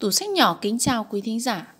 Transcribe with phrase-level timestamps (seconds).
[0.00, 1.74] Tủ sách nhỏ kính chào quý thính giả.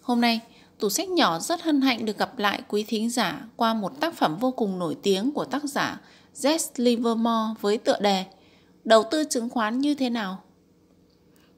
[0.00, 0.40] Hôm nay,
[0.78, 4.14] tủ sách nhỏ rất hân hạnh được gặp lại quý thính giả qua một tác
[4.14, 6.00] phẩm vô cùng nổi tiếng của tác giả
[6.34, 8.24] Jess Livermore với tựa đề
[8.84, 10.42] Đầu tư chứng khoán như thế nào?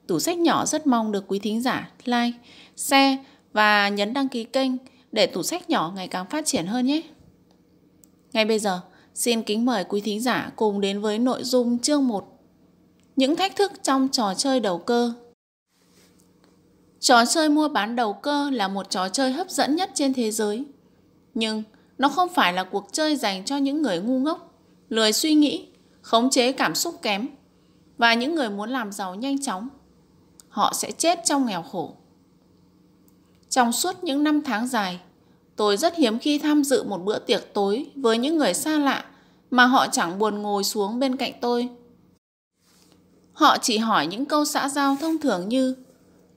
[0.07, 2.37] Tủ sách nhỏ rất mong được quý thính giả like,
[2.75, 3.23] share
[3.53, 4.71] và nhấn đăng ký kênh
[5.11, 7.01] để tủ sách nhỏ ngày càng phát triển hơn nhé.
[8.33, 8.81] Ngay bây giờ,
[9.13, 12.39] xin kính mời quý thính giả cùng đến với nội dung chương 1
[13.15, 15.13] Những thách thức trong trò chơi đầu cơ
[17.05, 20.31] Trò chơi mua bán đầu cơ là một trò chơi hấp dẫn nhất trên thế
[20.31, 20.65] giới.
[21.33, 21.63] Nhưng
[21.97, 24.53] nó không phải là cuộc chơi dành cho những người ngu ngốc,
[24.89, 25.67] lười suy nghĩ,
[26.01, 27.27] khống chế cảm xúc kém
[27.97, 29.69] và những người muốn làm giàu nhanh chóng.
[30.49, 31.95] Họ sẽ chết trong nghèo khổ.
[33.49, 34.99] Trong suốt những năm tháng dài,
[35.55, 39.05] tôi rất hiếm khi tham dự một bữa tiệc tối với những người xa lạ
[39.51, 41.69] mà họ chẳng buồn ngồi xuống bên cạnh tôi.
[43.33, 45.75] Họ chỉ hỏi những câu xã giao thông thường như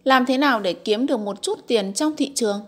[0.05, 2.61] làm thế nào để kiếm được một chút tiền trong thị trường?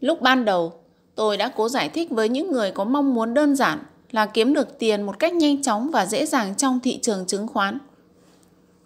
[0.00, 0.72] Lúc ban đầu,
[1.14, 3.78] tôi đã cố giải thích với những người có mong muốn đơn giản
[4.10, 7.48] là kiếm được tiền một cách nhanh chóng và dễ dàng trong thị trường chứng
[7.48, 7.78] khoán.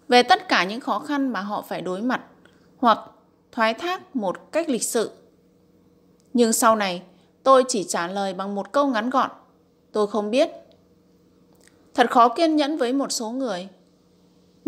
[0.07, 2.21] Về tất cả những khó khăn mà họ phải đối mặt
[2.77, 2.99] hoặc
[3.51, 5.11] thoái thác một cách lịch sự.
[6.33, 7.01] Nhưng sau này,
[7.43, 9.29] tôi chỉ trả lời bằng một câu ngắn gọn.
[9.91, 10.49] Tôi không biết.
[11.93, 13.67] Thật khó kiên nhẫn với một số người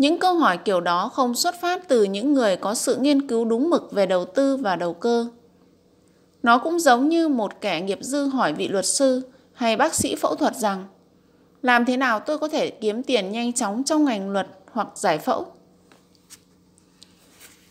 [0.02, 3.44] những câu hỏi kiểu đó không xuất phát từ những người có sự nghiên cứu
[3.44, 5.26] đúng mực về đầu tư và đầu cơ.
[6.42, 9.22] Nó cũng giống như một kẻ nghiệp dư hỏi vị luật sư
[9.52, 10.84] hay bác sĩ phẫu thuật rằng
[11.62, 15.18] làm thế nào tôi có thể kiếm tiền nhanh chóng trong ngành luật hoặc giải
[15.18, 15.46] phẫu.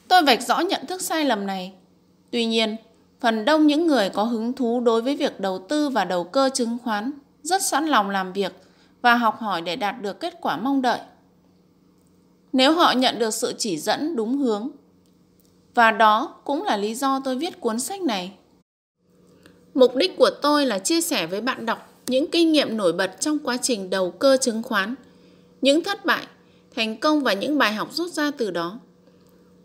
[0.08, 1.73] Tôi vạch rõ nhận thức sai lầm này.
[2.32, 2.76] Tuy nhiên,
[3.20, 6.50] phần đông những người có hứng thú đối với việc đầu tư và đầu cơ
[6.54, 7.12] chứng khoán
[7.44, 8.54] rất sẵn lòng làm việc
[9.02, 11.00] và học hỏi để đạt được kết quả mong đợi
[12.54, 14.70] nếu họ nhận được sự chỉ dẫn đúng hướng.
[15.76, 18.34] Và đó cũng là lý do tôi viết cuốn sách này.
[19.74, 23.11] Mục đích của tôi là chia sẻ với bạn đọc những kinh nghiệm nổi bật
[23.20, 24.95] trong quá trình đầu cơ chứng khoán,
[25.61, 26.23] những thất bại,
[26.76, 28.80] thành công và những bài học rút ra từ đó.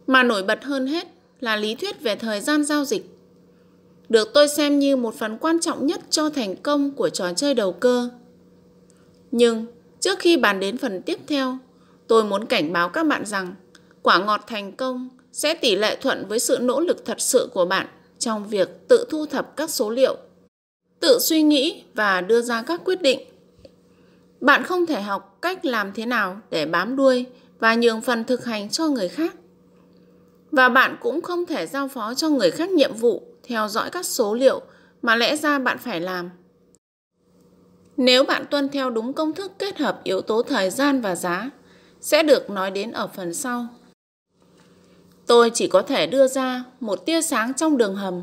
[0.06, 1.08] Mà nổi bật hơn hết
[1.40, 3.18] là lý thuyết về thời gian giao dịch.
[4.08, 7.54] Được tôi xem như một phần quan trọng nhất cho thành công của trò chơi
[7.54, 8.10] đầu cơ.
[9.30, 9.66] Nhưng
[10.00, 11.58] trước khi bàn đến phần tiếp theo
[12.08, 13.54] Tôi muốn cảnh báo các bạn rằng
[14.02, 17.64] quả ngọt thành công sẽ tỷ lệ thuận với sự nỗ lực thật sự của
[17.64, 17.86] bạn
[18.18, 20.16] trong việc tự thu thập các số liệu,
[21.00, 23.20] tự suy nghĩ và đưa ra các quyết định.
[24.40, 27.26] Bạn không thể học cách làm thế nào để bám đuôi
[27.58, 29.34] và nhường phần thực hành cho người khác.
[30.50, 34.06] Và bạn cũng không thể giao phó cho người khác nhiệm vụ theo dõi các
[34.06, 34.60] số liệu
[35.02, 36.30] mà lẽ ra bạn phải làm.
[37.96, 41.50] Nếu bạn tuân theo đúng công thức kết hợp yếu tố thời gian và giá,
[42.06, 43.66] sẽ được nói đến ở phần sau.
[45.26, 48.22] Tôi chỉ có thể đưa ra một tia sáng trong đường hầm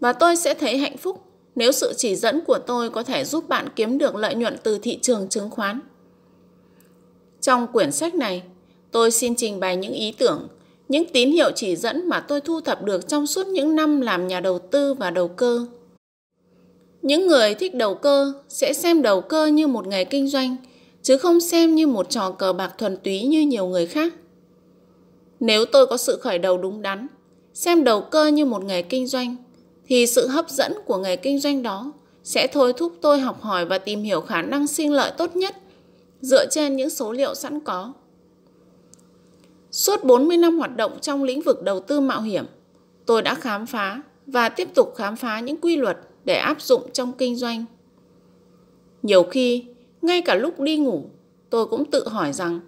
[0.00, 1.24] và tôi sẽ thấy hạnh phúc
[1.54, 4.78] nếu sự chỉ dẫn của tôi có thể giúp bạn kiếm được lợi nhuận từ
[4.78, 5.80] thị trường chứng khoán.
[7.40, 8.42] Trong quyển sách này,
[8.90, 10.48] tôi xin trình bày những ý tưởng,
[10.88, 14.28] những tín hiệu chỉ dẫn mà tôi thu thập được trong suốt những năm làm
[14.28, 15.66] nhà đầu tư và đầu cơ.
[17.02, 20.56] Những người thích đầu cơ sẽ xem đầu cơ như một nghề kinh doanh–
[21.08, 24.14] chứ không xem như một trò cờ bạc thuần túy như nhiều người khác.
[25.40, 27.06] Nếu tôi có sự khởi đầu đúng đắn,
[27.54, 29.36] xem đầu cơ như một nghề kinh doanh,
[29.86, 31.92] thì sự hấp dẫn của nghề kinh doanh đó
[32.22, 35.56] sẽ thôi thúc tôi học hỏi và tìm hiểu khả năng sinh lợi tốt nhất
[36.20, 37.92] dựa trên những số liệu sẵn có.
[39.70, 42.44] Suốt 40 năm hoạt động trong lĩnh vực đầu tư mạo hiểm,
[43.06, 46.82] tôi đã khám phá và tiếp tục khám phá những quy luật để áp dụng
[46.92, 47.64] trong kinh doanh.
[49.02, 49.64] Nhiều khi,
[50.02, 51.04] ngay cả lúc đi ngủ,
[51.50, 52.60] tôi cũng tự hỏi rằng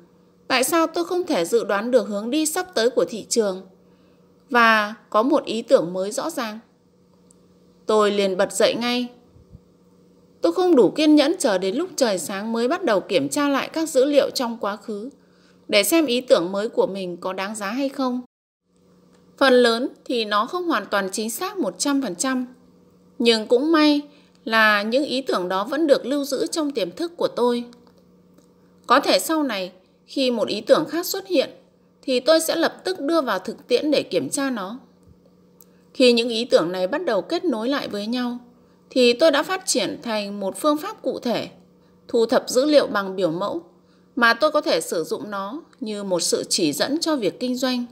[0.49, 3.63] tại sao tôi không thể dự đoán được hướng đi sắp tới của thị trường
[4.51, 6.59] và có một ý tưởng mới rõ ràng.
[7.87, 9.09] Tôi liền bật dậy ngay.
[10.41, 13.49] Tôi không đủ kiên nhẫn chờ đến lúc trời sáng mới bắt đầu kiểm tra
[13.49, 15.11] lại các dữ liệu trong quá khứ
[15.69, 18.21] để xem ý tưởng mới của mình có đáng giá hay không.
[19.39, 22.45] Phần lớn thì nó không hoàn toàn chính xác 100%,
[23.19, 24.01] nhưng cũng may
[24.45, 27.65] là những ý tưởng đó vẫn được lưu giữ trong tiềm thức của tôi.
[28.87, 29.73] Có thể sau này,
[30.07, 31.51] khi một ý tưởng khác xuất hiện,
[32.03, 34.79] thì tôi sẽ lập tức đưa vào thực tiễn để kiểm tra nó.
[35.95, 38.39] Khi những ý tưởng này bắt đầu kết nối lại với nhau,
[38.91, 41.49] thì tôi đã phát triển thành một phương pháp cụ thể,
[42.09, 43.63] thu thập dữ liệu bằng biểu mẫu,
[44.17, 47.57] mà tôi có thể sử dụng nó như một sự chỉ dẫn cho việc kinh
[47.57, 47.85] doanh.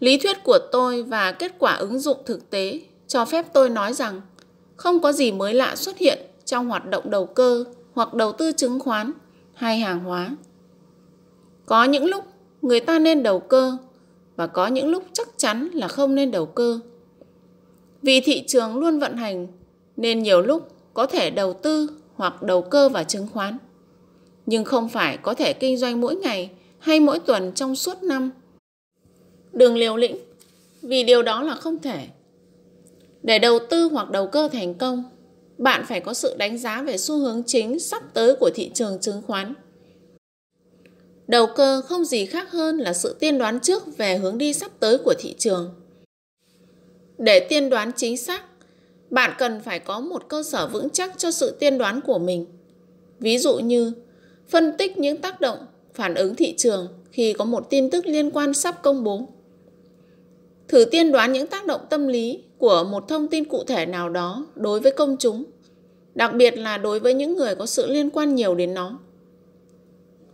[0.00, 3.92] Lý thuyết của tôi và kết quả ứng dụng thực tế cho phép tôi nói
[3.92, 4.20] rằng
[4.78, 8.52] không có gì mới lạ xuất hiện trong hoạt động đầu cơ hoặc đầu tư
[8.52, 9.12] chứng khoán
[9.54, 10.36] hay hàng hóa.
[11.66, 12.24] Có những lúc
[12.62, 13.76] người ta nên đầu cơ
[14.36, 16.80] và có những lúc chắc chắn là không nên đầu cơ.
[18.02, 19.46] Vì thị trường luôn vận hành
[19.96, 23.58] nên nhiều lúc có thể đầu tư hoặc đầu cơ vào chứng khoán.
[24.46, 28.30] Nhưng không phải có thể kinh doanh mỗi ngày hay mỗi tuần trong suốt năm.
[29.52, 30.16] Đừng liều lĩnh,
[30.82, 32.08] vì điều đó là không thể.
[33.22, 35.04] Để đầu tư hoặc đầu cơ thành công,
[35.58, 38.98] bạn phải có sự đánh giá về xu hướng chính sắp tới của thị trường
[39.00, 39.54] chứng khoán.
[41.26, 44.70] Đầu cơ không gì khác hơn là sự tiên đoán trước về hướng đi sắp
[44.80, 45.74] tới của thị trường.
[47.18, 48.42] Để tiên đoán chính xác,
[49.10, 52.46] bạn cần phải có một cơ sở vững chắc cho sự tiên đoán của mình.
[53.20, 53.92] Ví dụ như
[54.48, 55.58] phân tích những tác động,
[55.94, 59.28] phản ứng thị trường khi có một tin tức liên quan sắp công bố.
[60.68, 64.08] Thử tiên đoán những tác động tâm lý của một thông tin cụ thể nào
[64.08, 65.44] đó đối với công chúng,
[66.14, 68.98] đặc biệt là đối với những người có sự liên quan nhiều đến nó.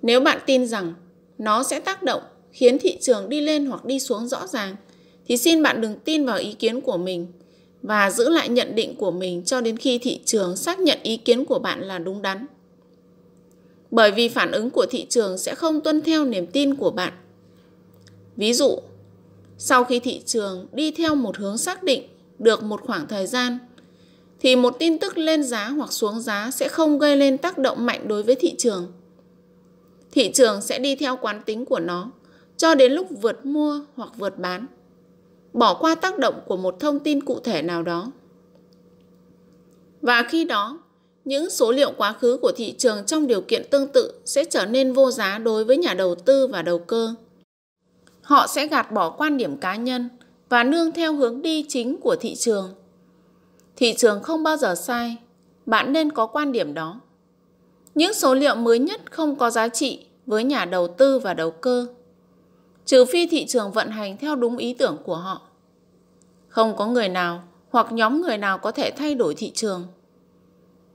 [0.03, 0.95] Nếu bạn tin rằng
[1.39, 2.23] nó sẽ tác động
[2.53, 4.77] khiến thị trường đi lên hoặc đi xuống rõ ràng,
[5.27, 7.27] thì xin bạn đừng tin vào ý kiến của mình
[7.83, 11.17] và giữ lại nhận định của mình cho đến khi thị trường xác nhận ý
[11.17, 12.47] kiến của bạn là đúng đắn.
[13.91, 17.13] Bởi vì phản ứng của thị trường sẽ không tuân theo niềm tin của bạn.
[18.37, 18.79] Ví dụ,
[19.59, 22.03] sau khi thị trường đi theo một hướng xác định
[22.39, 23.59] được một khoảng thời gian,
[24.41, 27.87] thì một tin tức lên giá hoặc xuống giá sẽ không gây lên tác động
[27.87, 28.93] mạnh đối với thị trường.
[30.11, 32.11] Thị trường sẽ đi theo quán tính của nó
[32.57, 34.67] cho đến lúc vượt mua hoặc vượt bán
[35.53, 38.13] bỏ qua tác động của một thông tin cụ thể nào đó.
[40.03, 40.79] Và khi đó,
[41.25, 44.67] những số liệu quá khứ của thị trường trong điều kiện tương tự sẽ trở
[44.67, 47.15] nên vô giá đối với nhà đầu tư và đầu cơ.
[48.23, 50.09] Họ sẽ gạt bỏ quan điểm cá nhân
[50.49, 52.75] và nương theo hướng đi chính của thị trường.
[53.77, 55.17] Thị trường không bao giờ sai,
[55.67, 57.01] bạn nên có quan điểm đó.
[57.95, 61.51] Những số liệu mới nhất không có giá trị với nhà đầu tư và đầu
[61.51, 61.87] cơ
[62.85, 65.41] trừ phi thị trường vận hành theo đúng ý tưởng của họ.
[66.49, 69.87] Không có người nào hoặc nhóm người nào có thể thay đổi thị trường.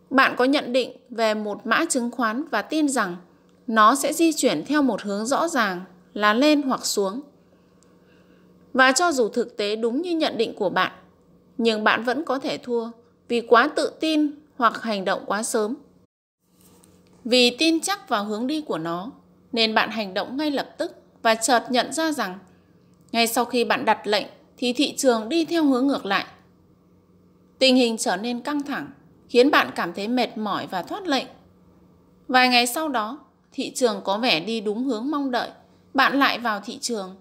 [0.09, 3.15] Bạn có nhận định về một mã chứng khoán và tin rằng
[3.67, 5.81] nó sẽ di chuyển theo một hướng rõ ràng
[6.13, 7.21] là lên hoặc xuống.
[8.73, 10.91] Và cho dù thực tế đúng như nhận định của bạn,
[11.57, 12.89] nhưng bạn vẫn có thể thua
[13.27, 15.75] vì quá tự tin hoặc hành động quá sớm.
[17.23, 19.11] Vì tin chắc vào hướng đi của nó,
[19.51, 22.39] nên bạn hành động ngay lập tức và chợt nhận ra rằng
[23.11, 24.25] ngay sau khi bạn đặt lệnh
[24.57, 26.25] thì thị trường đi theo hướng ngược lại.
[27.59, 28.91] Tình hình trở nên căng thẳng,
[29.29, 31.27] khiến bạn cảm thấy mệt mỏi và thoát lệnh.
[32.27, 33.19] Vài ngày sau đó,
[33.51, 35.49] thị trường có vẻ đi đúng hướng mong đợi,
[35.93, 37.15] bạn lại vào thị trường.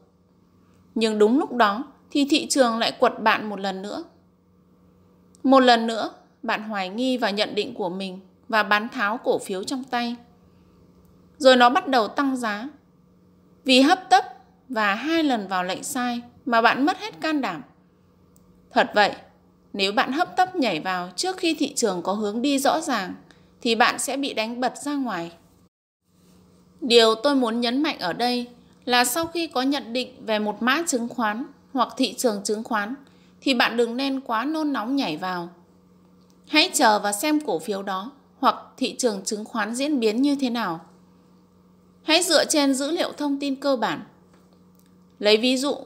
[0.98, 4.04] Nhưng đúng lúc đó thì thị trường lại quật bạn một lần nữa.
[5.42, 6.10] Một lần nữa,
[6.42, 10.16] bạn hoài nghi vào nhận định của mình và bán tháo cổ phiếu trong tay.
[11.38, 12.68] Rồi nó bắt đầu tăng giá
[13.64, 14.24] vì hấp tấp
[14.68, 17.62] và hai lần vào lệnh sai mà bạn mất hết can đảm.
[18.70, 19.12] Thật vậy,
[19.72, 23.14] nếu bạn hấp tấp nhảy vào trước khi thị trường có hướng đi rõ ràng
[23.60, 25.32] thì bạn sẽ bị đánh bật ra ngoài.
[26.80, 28.46] Điều tôi muốn nhấn mạnh ở đây
[28.88, 32.64] là sau khi có nhận định về một mã chứng khoán hoặc thị trường chứng
[32.64, 32.94] khoán
[33.40, 35.49] thì bạn đừng nên quá nôn nóng nhảy vào.
[36.49, 40.37] Hãy chờ và xem cổ phiếu đó hoặc thị trường chứng khoán diễn biến như
[40.40, 40.81] thế nào.
[42.02, 44.00] Hãy dựa trên dữ liệu thông tin cơ bản.
[45.19, 45.76] Lấy ví dụ,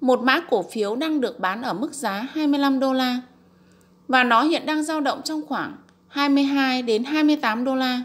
[0.00, 3.20] một mã cổ phiếu đang được bán ở mức giá 25 đô la
[4.08, 5.76] và nó hiện đang dao động trong khoảng
[6.08, 8.00] 22 đến 28 đô la.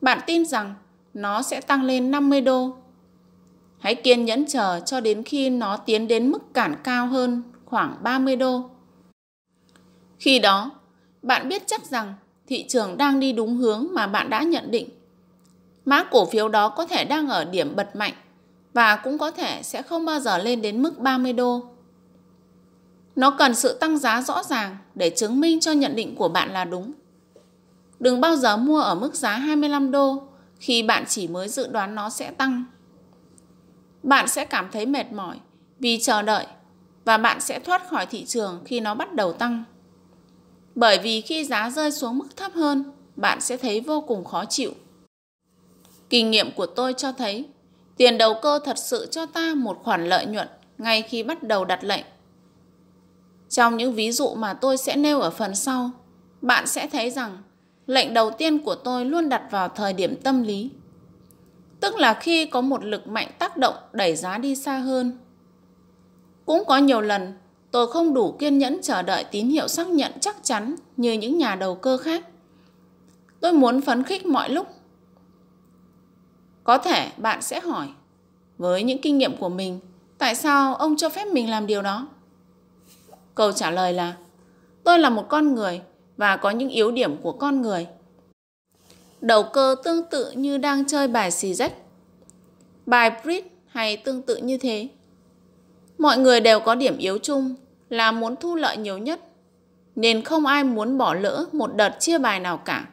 [0.00, 0.74] Bạn tin rằng
[1.14, 2.79] nó sẽ tăng lên 50 đô.
[3.80, 7.96] Hãy kiên nhẫn chờ cho đến khi nó tiến đến mức cản cao hơn khoảng
[8.02, 8.70] 30 đô.
[10.18, 10.70] Khi đó,
[11.22, 12.14] bạn biết chắc rằng
[12.46, 14.88] thị trường đang đi đúng hướng mà bạn đã nhận định
[15.84, 18.12] mã cổ phiếu đó có thể đang ở điểm bật mạnh
[18.72, 21.62] và cũng có thể sẽ không bao giờ lên đến mức 30 đô.
[23.16, 26.52] Nó cần sự tăng giá rõ ràng để chứng minh cho nhận định của bạn
[26.52, 26.92] là đúng.
[28.00, 30.22] Đừng bao giờ mua ở mức giá 25 đô
[30.58, 32.64] khi bạn chỉ mới dự đoán nó sẽ tăng.
[34.02, 35.36] Bạn sẽ cảm thấy mệt mỏi
[35.78, 36.46] vì chờ đợi
[37.04, 39.64] và bạn sẽ thoát khỏi thị trường khi nó bắt đầu tăng.
[40.74, 44.44] Bởi vì khi giá rơi xuống mức thấp hơn, bạn sẽ thấy vô cùng khó
[44.44, 44.72] chịu.
[46.10, 47.48] Kinh nghiệm của tôi cho thấy
[47.96, 51.64] tiền đầu cơ thật sự cho ta một khoản lợi nhuận ngay khi bắt đầu
[51.64, 52.04] đặt lệnh.
[53.48, 55.90] Trong những ví dụ mà tôi sẽ nêu ở phần sau,
[56.40, 57.38] bạn sẽ thấy rằng
[57.86, 60.70] lệnh đầu tiên của tôi luôn đặt vào thời điểm tâm lý.
[61.80, 65.18] Tức là khi có một lực mạnh tác động đẩy giá đi xa hơn.
[66.46, 67.38] Cũng có nhiều lần
[67.70, 71.38] tôi không đủ kiên nhẫn chờ đợi tín hiệu xác nhận chắc chắn như những
[71.38, 72.26] nhà đầu cơ khác.
[73.40, 74.66] Tôi muốn phấn khích mọi lúc
[76.64, 77.88] có thể bạn sẽ hỏi,
[78.58, 79.80] với những kinh nghiệm của mình,
[80.18, 82.08] tại sao ông cho phép mình làm điều đó?
[83.34, 84.16] Câu trả lời là
[84.84, 85.80] Tôi là một con người
[86.16, 87.86] và có những yếu điểm của con người.
[89.20, 91.72] Đầu cơ tương tự như đang chơi bài xì rách.
[92.86, 94.88] Bài bridge hay tương tự như thế.
[95.98, 97.54] Mọi người đều có điểm yếu chung
[97.88, 99.20] là muốn thu lợi nhiều nhất,
[99.96, 102.88] nên không ai muốn bỏ lỡ một đợt chia bài nào cả.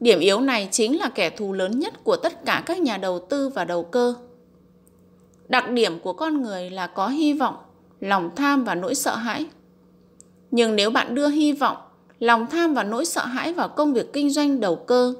[0.00, 3.26] Điểm yếu này chính là kẻ thù lớn nhất của tất cả các nhà đầu
[3.30, 4.14] tư và đầu cơ.
[5.48, 7.56] Đặc điểm của con người là có hy vọng,
[8.00, 9.46] lòng tham và nỗi sợ hãi.
[10.50, 11.76] Nhưng nếu bạn đưa hy vọng,
[12.24, 15.14] lòng tham và nỗi sợ hãi vào công việc kinh doanh đầu cơ,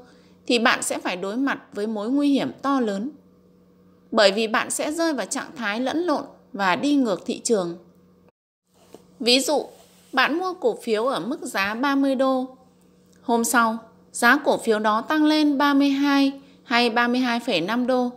[0.47, 3.11] thì bạn sẽ phải đối mặt với mối nguy hiểm to lớn.
[4.11, 7.77] Bởi vì bạn sẽ rơi vào trạng thái lẫn lộn và đi ngược thị trường.
[9.21, 9.67] Ví dụ,
[10.13, 12.57] bạn mua cổ phiếu ở mức giá 30 đô.
[13.23, 13.79] Hôm sau,
[14.13, 16.33] giá cổ phiếu đó tăng lên 32
[16.65, 18.11] hay 32,5 đô.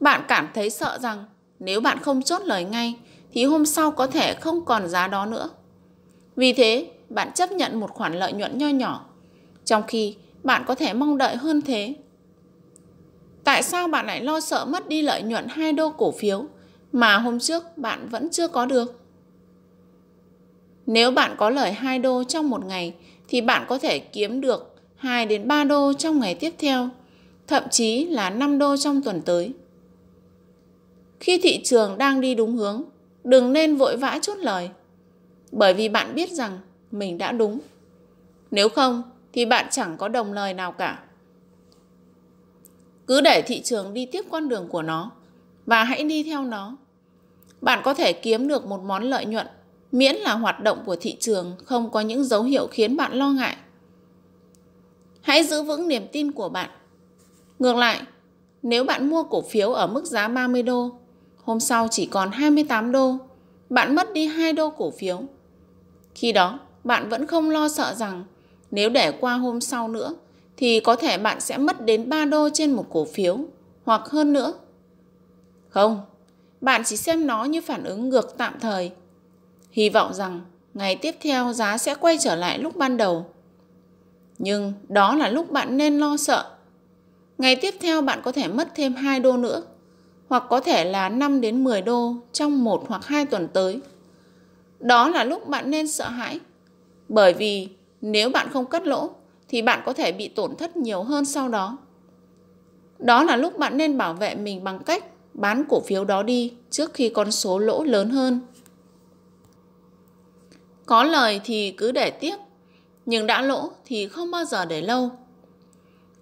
[0.00, 1.24] Bạn cảm thấy sợ rằng
[1.58, 2.94] nếu bạn không chốt lời ngay
[3.32, 5.48] thì hôm sau có thể không còn giá đó nữa.
[6.36, 9.06] Vì thế, bạn chấp nhận một khoản lợi nhuận nho nhỏ,
[9.64, 11.94] trong khi bạn có thể mong đợi hơn thế.
[13.44, 16.44] Tại sao bạn lại lo sợ mất đi lợi nhuận 2 đô cổ phiếu
[16.92, 19.00] mà hôm trước bạn vẫn chưa có được?
[20.86, 22.94] Nếu bạn có lời 2 đô trong một ngày
[23.28, 26.88] thì bạn có thể kiếm được 2 đến 3 đô trong ngày tiếp theo,
[27.46, 29.52] thậm chí là 5 đô trong tuần tới.
[31.20, 32.82] Khi thị trường đang đi đúng hướng,
[33.24, 34.70] đừng nên vội vã chốt lời,
[35.52, 36.58] bởi vì bạn biết rằng
[36.90, 37.60] mình đã đúng.
[38.50, 39.02] Nếu không
[39.32, 40.98] thì bạn chẳng có đồng lời nào cả.
[43.06, 45.10] Cứ để thị trường đi tiếp con đường của nó
[45.66, 46.76] và hãy đi theo nó.
[47.60, 49.46] Bạn có thể kiếm được một món lợi nhuận
[49.92, 53.30] miễn là hoạt động của thị trường không có những dấu hiệu khiến bạn lo
[53.30, 53.56] ngại.
[55.20, 56.70] Hãy giữ vững niềm tin của bạn.
[57.58, 58.00] Ngược lại,
[58.62, 60.90] nếu bạn mua cổ phiếu ở mức giá 30 đô,
[61.44, 63.16] hôm sau chỉ còn 28 đô,
[63.70, 65.22] bạn mất đi 2 đô cổ phiếu.
[66.14, 68.24] Khi đó, bạn vẫn không lo sợ rằng
[68.70, 70.14] nếu để qua hôm sau nữa
[70.56, 73.38] thì có thể bạn sẽ mất đến 3 đô trên một cổ phiếu
[73.84, 74.52] hoặc hơn nữa.
[75.68, 76.00] Không,
[76.60, 78.90] bạn chỉ xem nó như phản ứng ngược tạm thời.
[79.70, 80.40] Hy vọng rằng
[80.74, 83.26] ngày tiếp theo giá sẽ quay trở lại lúc ban đầu.
[84.38, 86.44] Nhưng đó là lúc bạn nên lo sợ.
[87.38, 89.62] Ngày tiếp theo bạn có thể mất thêm 2 đô nữa
[90.28, 93.80] hoặc có thể là 5 đến 10 đô trong một hoặc hai tuần tới.
[94.80, 96.40] Đó là lúc bạn nên sợ hãi.
[97.08, 97.68] Bởi vì
[98.00, 99.10] nếu bạn không cắt lỗ
[99.48, 101.78] thì bạn có thể bị tổn thất nhiều hơn sau đó.
[102.98, 106.52] Đó là lúc bạn nên bảo vệ mình bằng cách bán cổ phiếu đó đi
[106.70, 108.40] trước khi con số lỗ lớn hơn.
[110.86, 112.36] Có lời thì cứ để tiếp,
[113.06, 115.10] nhưng đã lỗ thì không bao giờ để lâu.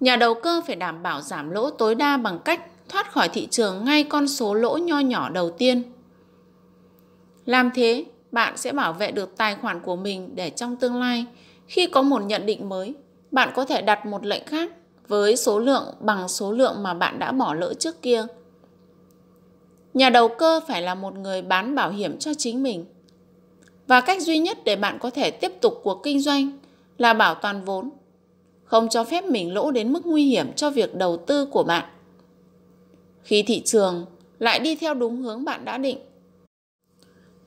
[0.00, 3.48] Nhà đầu cơ phải đảm bảo giảm lỗ tối đa bằng cách thoát khỏi thị
[3.50, 5.82] trường ngay con số lỗ nho nhỏ đầu tiên.
[7.44, 11.26] Làm thế, bạn sẽ bảo vệ được tài khoản của mình để trong tương lai
[11.66, 12.94] khi có một nhận định mới,
[13.30, 14.72] bạn có thể đặt một lệnh khác
[15.08, 18.26] với số lượng bằng số lượng mà bạn đã bỏ lỡ trước kia.
[19.94, 22.84] Nhà đầu cơ phải là một người bán bảo hiểm cho chính mình.
[23.86, 26.58] Và cách duy nhất để bạn có thể tiếp tục cuộc kinh doanh
[26.98, 27.90] là bảo toàn vốn,
[28.64, 31.84] không cho phép mình lỗ đến mức nguy hiểm cho việc đầu tư của bạn.
[33.22, 34.04] Khi thị trường
[34.38, 35.98] lại đi theo đúng hướng bạn đã định,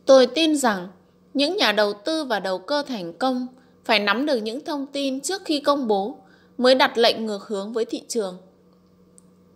[0.09, 0.87] tôi tin rằng
[1.33, 3.47] những nhà đầu tư và đầu cơ thành công
[3.85, 6.17] phải nắm được những thông tin trước khi công bố
[6.57, 8.37] mới đặt lệnh ngược hướng với thị trường.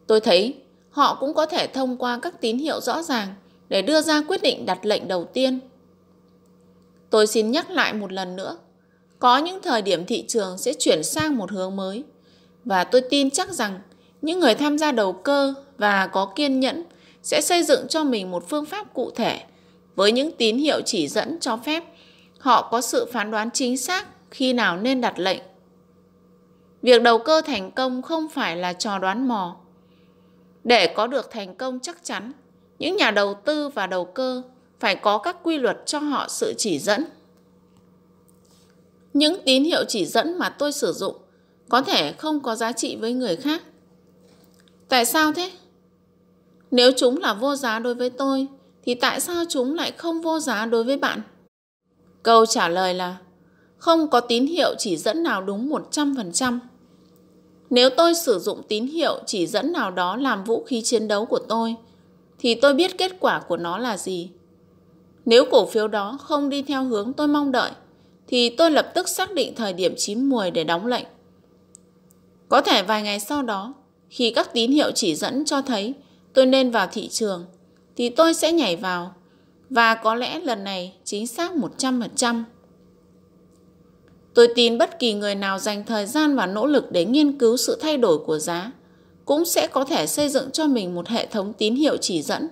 [0.07, 0.55] Tôi thấy
[0.89, 3.35] họ cũng có thể thông qua các tín hiệu rõ ràng
[3.69, 5.59] để đưa ra quyết định đặt lệnh đầu tiên.
[7.09, 8.57] Tôi xin nhắc lại một lần nữa,
[9.19, 12.03] có những thời điểm thị trường sẽ chuyển sang một hướng mới
[12.65, 13.79] và tôi tin chắc rằng
[14.21, 16.83] những người tham gia đầu cơ và có kiên nhẫn
[17.23, 19.39] sẽ xây dựng cho mình một phương pháp cụ thể
[19.95, 21.83] với những tín hiệu chỉ dẫn cho phép
[22.39, 25.41] họ có sự phán đoán chính xác khi nào nên đặt lệnh.
[26.81, 29.55] Việc đầu cơ thành công không phải là trò đoán mò.
[30.63, 32.31] Để có được thành công chắc chắn,
[32.79, 34.41] những nhà đầu tư và đầu cơ
[34.79, 37.05] phải có các quy luật cho họ sự chỉ dẫn.
[39.13, 41.15] Những tín hiệu chỉ dẫn mà tôi sử dụng
[41.69, 43.61] có thể không có giá trị với người khác.
[44.89, 45.51] Tại sao thế?
[46.71, 48.47] Nếu chúng là vô giá đối với tôi,
[48.85, 51.21] thì tại sao chúng lại không vô giá đối với bạn?
[52.23, 53.17] Câu trả lời là
[53.77, 56.59] không có tín hiệu chỉ dẫn nào đúng 100%.
[57.69, 61.25] Nếu tôi sử dụng tín hiệu chỉ dẫn nào đó làm vũ khí chiến đấu
[61.25, 61.75] của tôi,
[62.39, 64.29] thì tôi biết kết quả của nó là gì.
[65.25, 67.71] Nếu cổ phiếu đó không đi theo hướng tôi mong đợi,
[68.27, 71.05] thì tôi lập tức xác định thời điểm chín muồi để đóng lệnh.
[72.49, 73.73] Có thể vài ngày sau đó,
[74.09, 75.93] khi các tín hiệu chỉ dẫn cho thấy
[76.33, 77.45] tôi nên vào thị trường
[77.95, 79.15] thì tôi sẽ nhảy vào
[79.69, 82.43] và có lẽ lần này chính xác 100%.
[84.33, 87.57] Tôi tin bất kỳ người nào dành thời gian và nỗ lực để nghiên cứu
[87.57, 88.71] sự thay đổi của giá
[89.25, 92.49] cũng sẽ có thể xây dựng cho mình một hệ thống tín hiệu chỉ dẫn,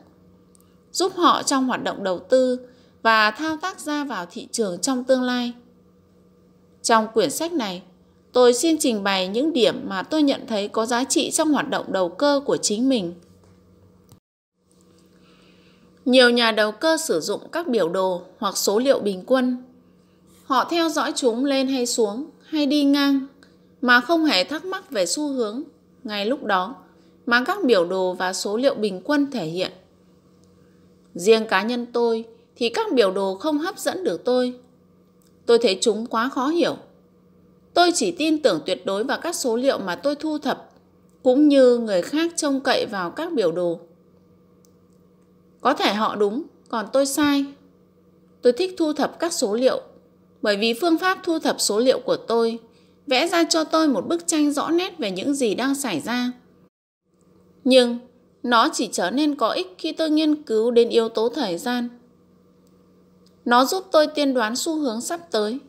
[0.92, 2.60] giúp họ trong hoạt động đầu tư
[3.02, 5.54] và thao tác ra vào thị trường trong tương lai.
[6.84, 7.82] Trong quyển sách này,
[8.34, 11.70] tôi xin trình bày những điểm mà tôi nhận thấy có giá trị trong hoạt
[11.70, 13.14] động đầu cơ của chính mình.
[16.05, 19.63] Nhiều nhà đầu cơ sử dụng các biểu đồ hoặc số liệu bình quân.
[20.43, 23.27] Họ theo dõi chúng lên hay xuống hay đi ngang
[23.81, 25.63] mà không hề thắc mắc về xu hướng
[26.03, 26.75] ngay lúc đó
[27.25, 29.72] mà các biểu đồ và số liệu bình quân thể hiện.
[31.15, 34.53] Riêng cá nhân tôi thì các biểu đồ không hấp dẫn được tôi.
[35.46, 36.75] Tôi thấy chúng quá khó hiểu.
[37.74, 40.70] Tôi chỉ tin tưởng tuyệt đối vào các số liệu mà tôi thu thập,
[41.24, 43.79] cũng như người khác trông cậy vào các biểu đồ.
[45.62, 47.46] Có thể họ đúng, còn tôi sai.
[48.41, 49.82] Tôi thích thu thập các số liệu,
[50.41, 52.60] bởi vì phương pháp thu thập số liệu của tôi
[53.08, 56.32] vẽ ra cho tôi một bức tranh rõ nét về những gì đang xảy ra.
[57.63, 57.98] Nhưng
[58.44, 61.89] nó chỉ trở nên có ích khi tôi nghiên cứu đến yếu tố thời gian.
[63.46, 65.60] Nó giúp tôi tiên đoán xu hướng sắp tới.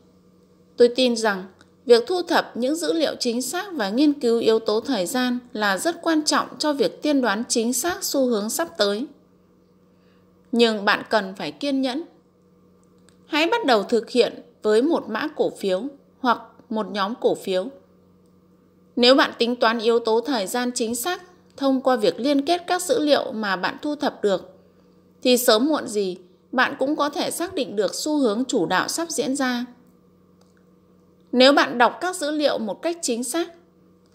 [0.77, 1.45] Tôi tin rằng
[1.87, 5.39] việc thu thập những dữ liệu chính xác và nghiên cứu yếu tố thời gian
[5.53, 9.07] là rất quan trọng cho việc tiên đoán chính xác xu hướng sắp tới.
[10.53, 12.03] Nhưng bạn cần phải kiên nhẫn.
[13.27, 15.83] Hãy bắt đầu thực hiện với một mã cổ phiếu
[16.19, 17.67] hoặc một nhóm cổ phiếu.
[18.97, 21.23] Nếu bạn tính toán yếu tố thời gian chính xác
[21.57, 24.59] thông qua việc liên kết các dữ liệu mà bạn thu thập được,
[25.23, 26.17] thì sớm muộn gì
[26.53, 29.65] bạn cũng có thể xác định được xu hướng chủ đạo sắp diễn ra.
[31.33, 33.53] Nếu bạn đọc các dữ liệu một cách chính xác,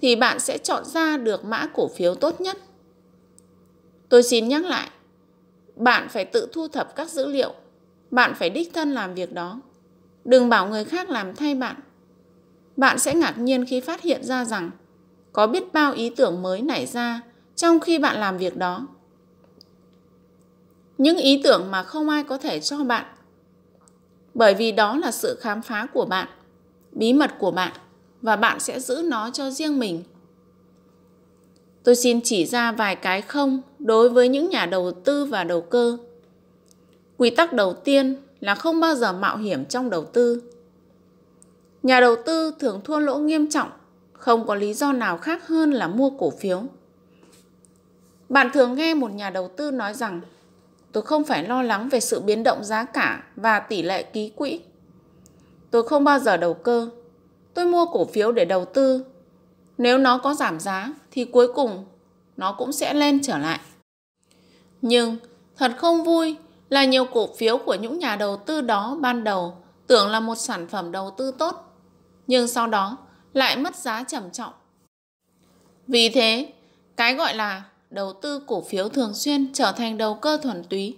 [0.01, 2.57] thì bạn sẽ chọn ra được mã cổ phiếu tốt nhất.
[4.09, 4.89] Tôi xin nhắc lại,
[5.77, 7.53] bạn phải tự thu thập các dữ liệu,
[8.11, 9.61] bạn phải đích thân làm việc đó.
[10.25, 11.75] Đừng bảo người khác làm thay bạn.
[12.77, 14.71] Bạn sẽ ngạc nhiên khi phát hiện ra rằng
[15.33, 17.21] có biết bao ý tưởng mới nảy ra
[17.55, 18.87] trong khi bạn làm việc đó.
[20.97, 23.05] Những ý tưởng mà không ai có thể cho bạn.
[24.33, 26.27] Bởi vì đó là sự khám phá của bạn,
[26.91, 27.71] bí mật của bạn
[28.21, 30.03] và bạn sẽ giữ nó cho riêng mình.
[31.83, 35.61] Tôi xin chỉ ra vài cái không đối với những nhà đầu tư và đầu
[35.61, 35.97] cơ.
[37.17, 40.41] Quy tắc đầu tiên là không bao giờ mạo hiểm trong đầu tư.
[41.83, 43.69] Nhà đầu tư thường thua lỗ nghiêm trọng,
[44.13, 46.63] không có lý do nào khác hơn là mua cổ phiếu.
[48.29, 50.21] Bạn thường nghe một nhà đầu tư nói rằng
[50.91, 54.29] tôi không phải lo lắng về sự biến động giá cả và tỷ lệ ký
[54.29, 54.59] quỹ.
[55.71, 56.89] Tôi không bao giờ đầu cơ.
[57.53, 59.03] Tôi mua cổ phiếu để đầu tư.
[59.77, 61.85] Nếu nó có giảm giá thì cuối cùng
[62.37, 63.59] nó cũng sẽ lên trở lại.
[64.81, 65.17] Nhưng
[65.55, 66.35] thật không vui
[66.69, 70.35] là nhiều cổ phiếu của những nhà đầu tư đó ban đầu tưởng là một
[70.35, 71.55] sản phẩm đầu tư tốt,
[72.27, 72.97] nhưng sau đó
[73.33, 74.53] lại mất giá trầm trọng.
[75.87, 76.53] Vì thế,
[76.97, 80.97] cái gọi là đầu tư cổ phiếu thường xuyên trở thành đầu cơ thuần túy.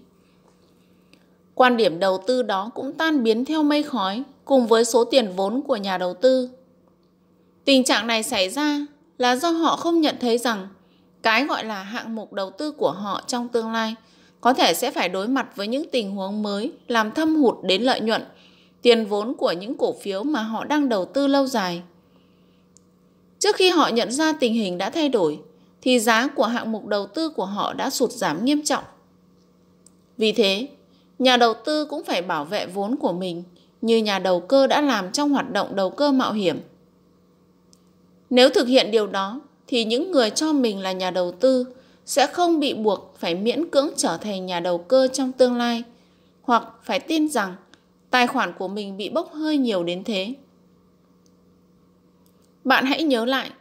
[1.55, 5.33] Quan điểm đầu tư đó cũng tan biến theo mây khói cùng với số tiền
[5.35, 6.49] vốn của nhà đầu tư.
[7.65, 8.85] Tình trạng này xảy ra
[9.17, 10.67] là do họ không nhận thấy rằng
[11.21, 13.95] cái gọi là hạng mục đầu tư của họ trong tương lai
[14.41, 17.81] có thể sẽ phải đối mặt với những tình huống mới làm thâm hụt đến
[17.81, 18.23] lợi nhuận,
[18.81, 21.81] tiền vốn của những cổ phiếu mà họ đang đầu tư lâu dài.
[23.39, 25.39] Trước khi họ nhận ra tình hình đã thay đổi,
[25.81, 28.83] thì giá của hạng mục đầu tư của họ đã sụt giảm nghiêm trọng.
[30.17, 30.67] Vì thế,
[31.19, 33.43] nhà đầu tư cũng phải bảo vệ vốn của mình
[33.81, 36.59] như nhà đầu cơ đã làm trong hoạt động đầu cơ mạo hiểm.
[38.29, 41.65] Nếu thực hiện điều đó, thì những người cho mình là nhà đầu tư
[42.05, 45.83] sẽ không bị buộc phải miễn cưỡng trở thành nhà đầu cơ trong tương lai
[46.41, 47.55] hoặc phải tin rằng
[48.09, 50.33] tài khoản của mình bị bốc hơi nhiều đến thế.
[52.63, 53.51] Bạn hãy nhớ lại,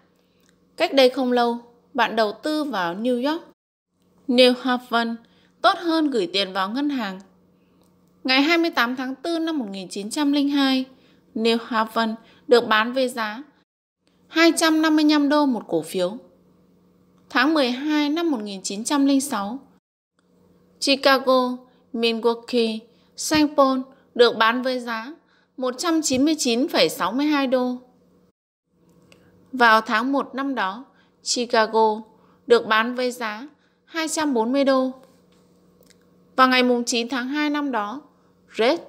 [0.77, 1.59] cách đây không lâu,
[1.95, 3.43] bạn đầu tư vào New York.
[4.29, 5.17] New Haven
[5.63, 7.21] tốt hơn gửi tiền vào ngân hàng.
[8.25, 10.85] Ngày 28 tháng 4 năm 1902,
[11.35, 12.15] New Haven
[12.49, 13.43] được bán với giá
[14.29, 16.17] 255 đô một cổ phiếu.
[17.31, 19.59] Tháng 12 năm 1906,
[20.81, 21.57] Chicago,
[21.93, 22.79] Milwaukee,
[23.17, 23.35] St.
[23.57, 23.81] Paul
[24.15, 25.13] được bán với giá
[25.57, 27.77] 199,62 đô.
[29.53, 30.85] Vào tháng 1 năm đó,
[31.23, 32.01] Chicago
[32.47, 33.49] được bán với giá
[33.85, 34.93] 240 đô.
[36.37, 38.03] Vào ngày 9 tháng 2 năm đó,
[38.59, 38.81] Red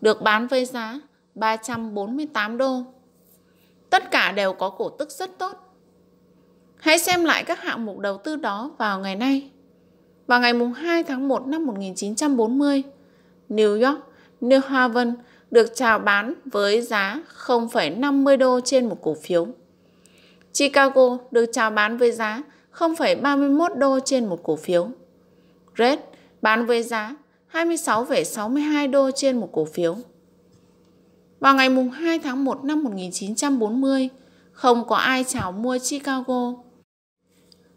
[0.00, 1.00] được bán với giá
[1.34, 2.82] 348 đô.
[3.92, 5.76] Tất cả đều có cổ tức rất tốt.
[6.76, 9.50] Hãy xem lại các hạng mục đầu tư đó vào ngày nay
[10.26, 12.82] Vào ngày 2 tháng 1 năm 1940,
[13.48, 14.00] New York,
[14.40, 15.14] New Haven
[15.50, 19.46] được chào bán với giá 0,50 đô trên một cổ phiếu.
[20.52, 22.42] Chicago được chào bán với giá
[22.78, 24.88] 0,31 đô trên một cổ phiếu.
[25.78, 25.98] Red
[26.42, 27.16] bán với giá
[27.52, 29.96] 26,62 đô trên một cổ phiếu.
[31.42, 34.08] Vào ngày 2 tháng 1 năm 1940,
[34.52, 36.52] không có ai chào mua Chicago,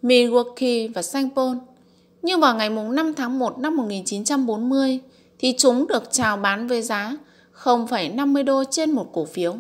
[0.02, 1.18] Milwaukee và St.
[1.36, 1.58] Paul.
[2.22, 5.00] Nhưng vào ngày 5 tháng 1 năm 1940
[5.40, 7.18] thì chúng được chào bán với giá
[7.64, 9.56] 0,50 đô trên một cổ phiếu.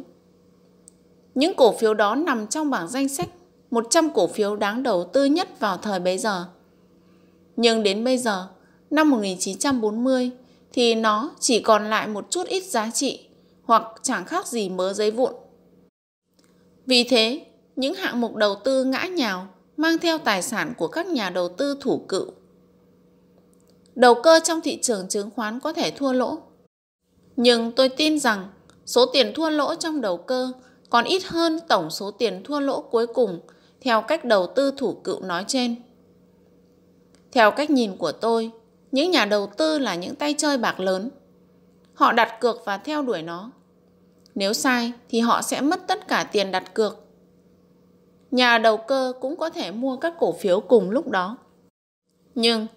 [1.35, 3.29] Những cổ phiếu đó nằm trong bảng danh sách
[3.71, 6.45] 100 cổ phiếu đáng đầu tư nhất vào thời bấy giờ.
[7.55, 8.47] Nhưng đến bây giờ,
[8.89, 10.31] năm 1940
[10.73, 13.19] thì nó chỉ còn lại một chút ít giá trị
[13.65, 15.33] hoặc chẳng khác gì mớ giấy vụn.
[16.85, 19.47] Vì thế, những hạng mục đầu tư ngã nhào
[19.77, 22.27] mang theo tài sản của các nhà đầu tư thủ cựu.
[23.95, 26.37] Đầu cơ trong thị trường chứng khoán có thể thua lỗ.
[27.35, 28.47] Nhưng tôi tin rằng
[28.85, 30.51] số tiền thua lỗ trong đầu cơ
[30.89, 33.39] còn ít hơn tổng số tiền thua lỗ cuối cùng
[33.81, 35.75] theo cách đầu tư thủ cựu nói trên.
[37.31, 38.51] Theo cách nhìn của tôi,
[38.91, 41.09] những nhà đầu tư là những tay chơi bạc lớn.
[41.93, 43.51] Họ đặt cược và theo đuổi nó.
[44.35, 47.05] Nếu sai thì họ sẽ mất tất cả tiền đặt cược.
[48.31, 51.37] Nhà đầu cơ cũng có thể mua các cổ phiếu cùng lúc đó.
[52.35, 52.67] Nhưng,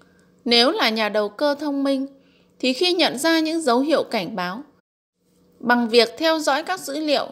[0.45, 2.07] nếu là nhà đầu cơ thông minh,
[2.59, 4.63] thì khi nhận ra những dấu hiệu cảnh báo,
[5.59, 7.27] bằng việc theo dõi các dữ liệu,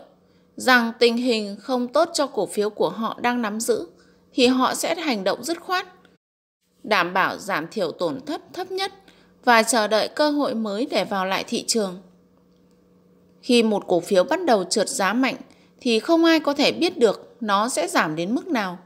[0.56, 3.86] rằng tình hình không tốt cho cổ phiếu của họ đang nắm giữ,
[4.32, 5.86] thì họ sẽ hành động dứt khoát,
[6.82, 8.92] đảm bảo giảm thiểu tổn thất thấp nhất
[9.44, 12.00] và chờ đợi cơ hội mới để vào lại thị trường.
[13.46, 15.36] Khi một cổ phiếu bắt đầu trượt giá mạnh,
[15.80, 18.78] thì không ai có thể biết được nó sẽ giảm đến mức nào.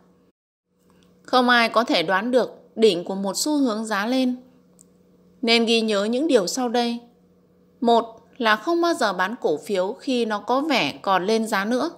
[1.23, 4.37] Không ai có thể đoán được đỉnh của một xu hướng giá lên.
[5.43, 6.99] Nên ghi nhớ những điều sau đây.
[7.81, 11.65] Một là không bao giờ bán cổ phiếu khi nó có vẻ còn lên giá
[11.65, 11.91] nữa.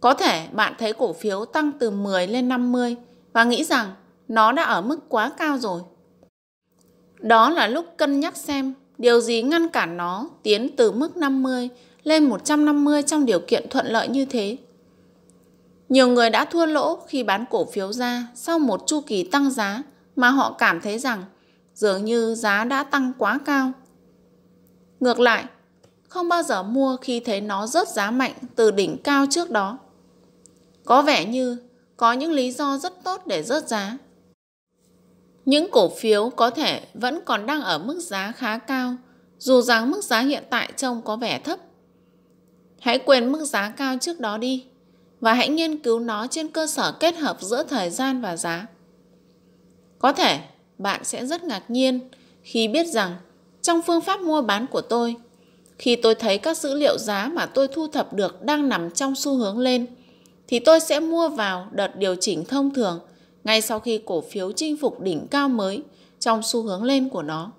[0.00, 2.96] Có thể bạn thấy cổ phiếu tăng từ 10 lên 50
[3.32, 3.90] và nghĩ rằng
[4.28, 5.80] nó đã ở mức quá cao rồi.
[7.18, 11.68] Đó là lúc cân nhắc xem điều gì ngăn cản nó tiến từ mức 50
[12.02, 14.56] lên 150 trong điều kiện thuận lợi như thế.
[15.88, 19.50] Nhiều người đã thua lỗ khi bán cổ phiếu ra sau một chu kỳ tăng
[19.50, 19.82] giá
[20.16, 21.24] mà họ cảm thấy rằng
[21.74, 23.72] dường như giá đã tăng quá cao.
[25.00, 25.44] Ngược lại,
[26.08, 29.78] không bao giờ mua khi thấy nó rớt giá mạnh từ đỉnh cao trước đó.
[30.84, 31.56] Có vẻ như
[31.96, 33.98] có những lý do rất tốt để rớt giá.
[35.48, 38.94] Những cổ phiếu có thể vẫn còn đang ở mức giá khá cao,
[39.38, 41.58] dù rằng mức giá hiện tại trông có vẻ thấp.
[42.80, 44.64] Hãy quên mức giá cao trước đó đi
[45.20, 48.66] và hãy nghiên cứu nó trên cơ sở kết hợp giữa thời gian và giá.
[49.98, 50.40] Có thể
[50.78, 52.00] bạn sẽ rất ngạc nhiên
[52.42, 53.16] khi biết rằng
[53.62, 55.16] trong phương pháp mua bán của tôi,
[55.78, 59.14] khi tôi thấy các dữ liệu giá mà tôi thu thập được đang nằm trong
[59.14, 59.86] xu hướng lên,
[60.48, 63.00] thì tôi sẽ mua vào đợt điều chỉnh thông thường
[63.48, 65.82] ngay sau khi cổ phiếu chinh phục đỉnh cao mới
[66.18, 67.52] trong xu hướng lên của nó.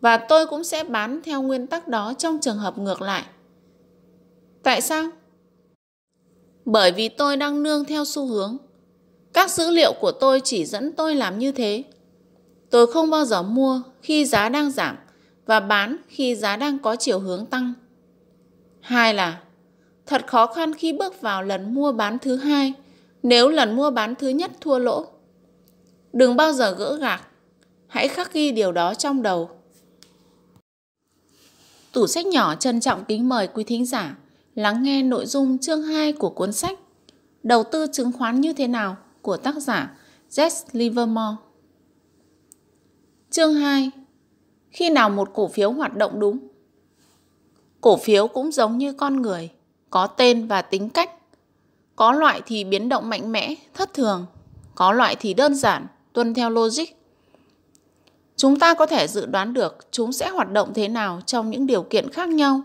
[0.00, 3.24] Và tôi cũng sẽ bán theo nguyên tắc đó trong trường hợp ngược lại.
[4.62, 5.10] Tại sao?
[6.64, 8.56] Bởi vì tôi đang nương theo xu hướng.
[9.32, 11.84] Các dữ liệu của tôi chỉ dẫn tôi làm như thế.
[12.70, 14.96] Tôi không bao giờ mua khi giá đang giảm
[15.46, 17.72] và bán khi giá đang có chiều hướng tăng.
[18.80, 19.40] Hai là,
[20.06, 22.74] thật khó khăn khi bước vào lần mua bán thứ hai
[23.22, 25.06] nếu lần mua bán thứ nhất thua lỗ.
[26.12, 27.28] Đừng bao giờ gỡ gạc.
[27.86, 29.50] Hãy khắc ghi điều đó trong đầu.
[31.92, 34.16] Tủ sách nhỏ trân trọng kính mời quý thính giả
[34.54, 36.78] lắng nghe nội dung chương 2 của cuốn sách
[37.42, 39.96] Đầu tư chứng khoán như thế nào của tác giả
[40.30, 41.36] Jess Livermore.
[43.30, 43.90] Chương 2
[44.70, 46.38] Khi nào một cổ phiếu hoạt động đúng?
[47.80, 49.50] Cổ phiếu cũng giống như con người,
[49.90, 51.10] có tên và tính cách.
[52.00, 54.26] Có loại thì biến động mạnh mẽ, thất thường,
[54.74, 56.84] có loại thì đơn giản, tuân theo logic.
[58.36, 61.66] Chúng ta có thể dự đoán được chúng sẽ hoạt động thế nào trong những
[61.66, 62.62] điều kiện khác nhau.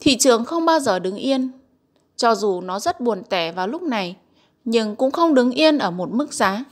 [0.00, 1.50] Thị trường không bao giờ đứng yên,
[2.16, 4.16] cho dù nó rất buồn tẻ vào lúc này,
[4.64, 6.64] nhưng cũng không đứng yên ở một mức giá.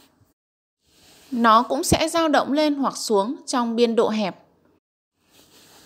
[1.31, 4.45] Nó cũng sẽ dao động lên hoặc xuống trong biên độ hẹp.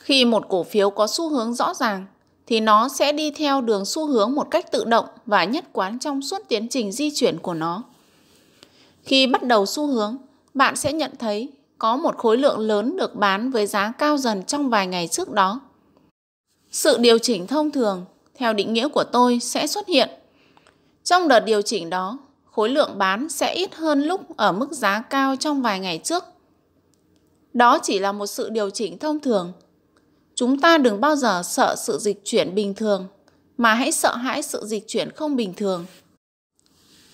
[0.00, 2.06] Khi một cổ phiếu có xu hướng rõ ràng,
[2.50, 5.98] thì nó sẽ đi theo đường xu hướng một cách tự động và nhất quán
[5.98, 7.82] trong suốt tiến trình di chuyển của nó.
[9.04, 10.16] Khi bắt đầu xu hướng,
[10.54, 14.42] bạn sẽ nhận thấy có một khối lượng lớn được bán với giá cao dần
[14.42, 15.60] trong vài ngày trước đó.
[16.70, 20.08] Sự điều chỉnh thông thường, theo định nghĩa của tôi, sẽ xuất hiện.
[21.04, 22.18] Trong đợt điều chỉnh đó,
[22.50, 26.24] khối lượng bán sẽ ít hơn lúc ở mức giá cao trong vài ngày trước.
[27.52, 29.52] Đó chỉ là một sự điều chỉnh thông thường.
[30.40, 33.06] Chúng ta đừng bao giờ sợ sự dịch chuyển bình thường,
[33.56, 35.86] mà hãy sợ hãi sự dịch chuyển không bình thường.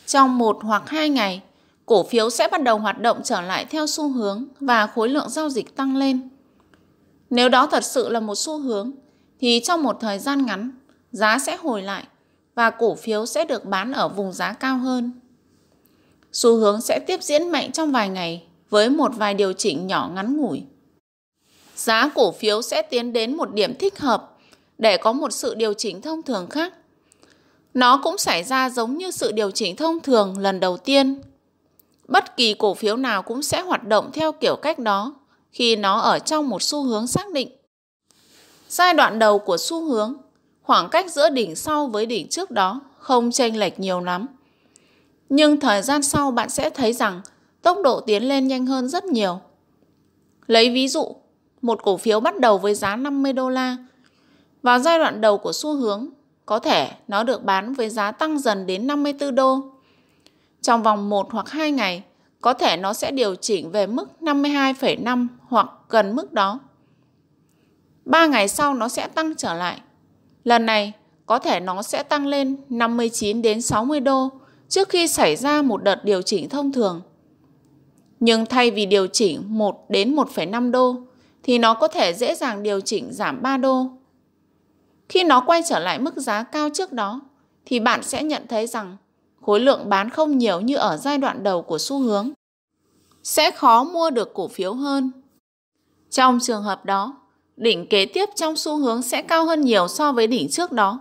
[0.07, 1.43] Trong một hoặc hai ngày,
[1.87, 5.31] cổ phiếu sẽ bắt đầu hoạt động trở lại theo xu hướng và khối lượng
[5.31, 6.29] giao dịch tăng lên.
[7.31, 8.93] Nếu đó thật sự là một xu hướng,
[9.41, 10.71] thì trong một thời gian ngắn,
[11.13, 12.05] giá sẽ hồi lại
[12.55, 15.13] và cổ phiếu sẽ được bán ở vùng giá cao hơn.
[16.33, 20.11] Xu hướng sẽ tiếp diễn mạnh trong vài ngày với một vài điều chỉnh nhỏ
[20.15, 20.63] ngắn ngủi.
[21.77, 24.33] Giá cổ phiếu sẽ tiến đến một điểm thích hợp
[24.79, 26.75] để có một sự điều chỉnh thông thường khác.
[27.75, 31.21] Nó cũng xảy ra giống như sự điều chỉnh thông thường lần đầu tiên.
[32.09, 35.15] Bất kỳ cổ phiếu nào cũng sẽ hoạt động theo kiểu cách đó
[35.53, 37.49] khi nó ở trong một xu hướng xác định.
[38.69, 40.15] Giai đoạn đầu của xu hướng,
[40.63, 44.27] khoảng cách giữa đỉnh sau với đỉnh trước đó không chênh lệch nhiều lắm.
[45.29, 47.21] Nhưng thời gian sau bạn sẽ thấy rằng
[47.63, 49.41] tốc độ tiến lên nhanh hơn rất nhiều.
[50.47, 51.17] Lấy ví dụ,
[51.67, 53.77] một cổ phiếu bắt đầu với giá 50 đô la.
[54.63, 56.09] Vào giai đoạn đầu của xu hướng,
[56.47, 59.61] có thể nó được bán với giá tăng dần đến 54 đô.
[60.63, 62.03] Trong vòng 1 hoặc 2 ngày,
[62.41, 66.61] có thể nó sẽ điều chỉnh về mức 52,5 hoặc gần mức đó.
[68.05, 69.81] 3 ngày sau nó sẽ tăng trở lại.
[70.45, 70.93] Lần này,
[71.27, 74.31] có thể nó sẽ tăng lên 59 đến 60 đô
[74.69, 77.01] trước khi xảy ra một đợt điều chỉnh thông thường.
[78.21, 80.97] Nhưng thay vì điều chỉnh 1 đến 1,5 đô,
[81.47, 83.87] thì nó có thể dễ dàng điều chỉnh giảm 3 đô.
[85.09, 87.21] Khi nó quay trở lại mức giá cao trước đó,
[87.65, 88.97] thì bạn sẽ nhận thấy rằng
[89.41, 92.31] khối lượng bán không nhiều như ở giai đoạn đầu của xu hướng.
[93.23, 95.11] Sẽ khó mua được cổ phiếu hơn.
[96.11, 97.17] Trong trường hợp đó,
[97.57, 101.01] đỉnh kế tiếp trong xu hướng sẽ cao hơn nhiều so với đỉnh trước đó.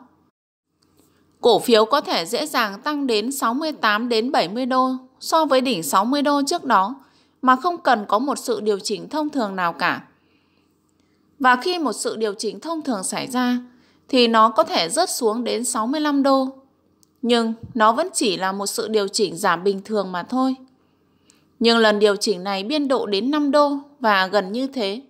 [1.42, 5.84] Cổ phiếu có thể dễ dàng tăng đến 68 đến 70 đô so với đỉnh
[5.84, 6.96] 60 đô trước đó
[7.42, 10.02] mà không cần có một sự điều chỉnh thông thường nào cả.
[11.46, 13.58] Và khi một sự điều chỉnh thông thường xảy ra
[14.08, 16.48] thì nó có thể rớt xuống đến 65 đô.
[17.22, 20.56] Nhưng nó vẫn chỉ là một sự điều chỉnh giảm bình thường mà thôi.
[21.60, 25.02] Nhưng lần điều chỉnh này biên độ đến 5 đô và gần như thế.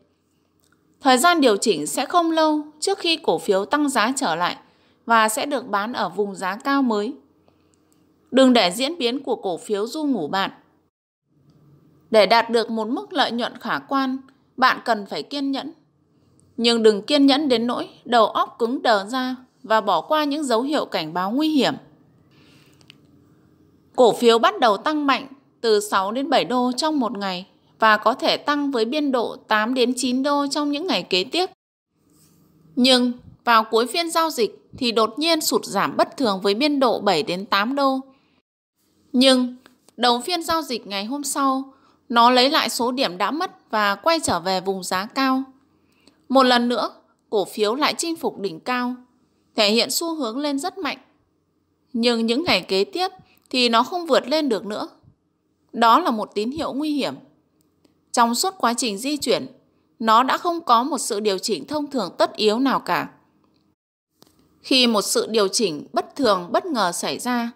[1.01, 4.57] Thời gian điều chỉnh sẽ không lâu trước khi cổ phiếu tăng giá trở lại
[5.05, 7.13] và sẽ được bán ở vùng giá cao mới.
[8.31, 10.51] Đừng để diễn biến của cổ phiếu du ngủ bạn.
[12.11, 14.17] Để đạt được một mức lợi nhuận khả quan,
[14.57, 15.71] bạn cần phải kiên nhẫn.
[16.57, 20.43] Nhưng đừng kiên nhẫn đến nỗi đầu óc cứng đờ ra và bỏ qua những
[20.43, 21.73] dấu hiệu cảnh báo nguy hiểm.
[23.95, 25.27] Cổ phiếu bắt đầu tăng mạnh
[25.61, 27.47] từ 6 đến 7 đô trong một ngày
[27.79, 31.23] và có thể tăng với biên độ 8 đến 9 đô trong những ngày kế
[31.23, 31.49] tiếp.
[32.75, 33.11] Nhưng
[33.43, 36.99] vào cuối phiên giao dịch thì đột nhiên sụt giảm bất thường với biên độ
[36.99, 37.99] 7 đến 8 đô.
[39.13, 39.55] Nhưng
[39.97, 41.73] đầu phiên giao dịch ngày hôm sau,
[42.09, 45.43] nó lấy lại số điểm đã mất và quay trở về vùng giá cao.
[46.29, 46.91] Một lần nữa,
[47.29, 48.95] cổ phiếu lại chinh phục đỉnh cao,
[49.55, 50.97] thể hiện xu hướng lên rất mạnh.
[51.93, 53.07] Nhưng những ngày kế tiếp
[53.49, 54.87] thì nó không vượt lên được nữa.
[55.73, 57.15] Đó là một tín hiệu nguy hiểm.
[58.11, 59.47] Trong suốt quá trình di chuyển,
[59.99, 63.09] nó đã không có một sự điều chỉnh thông thường tất yếu nào cả.
[64.61, 67.51] Khi một sự điều chỉnh bất thường bất ngờ xảy ra,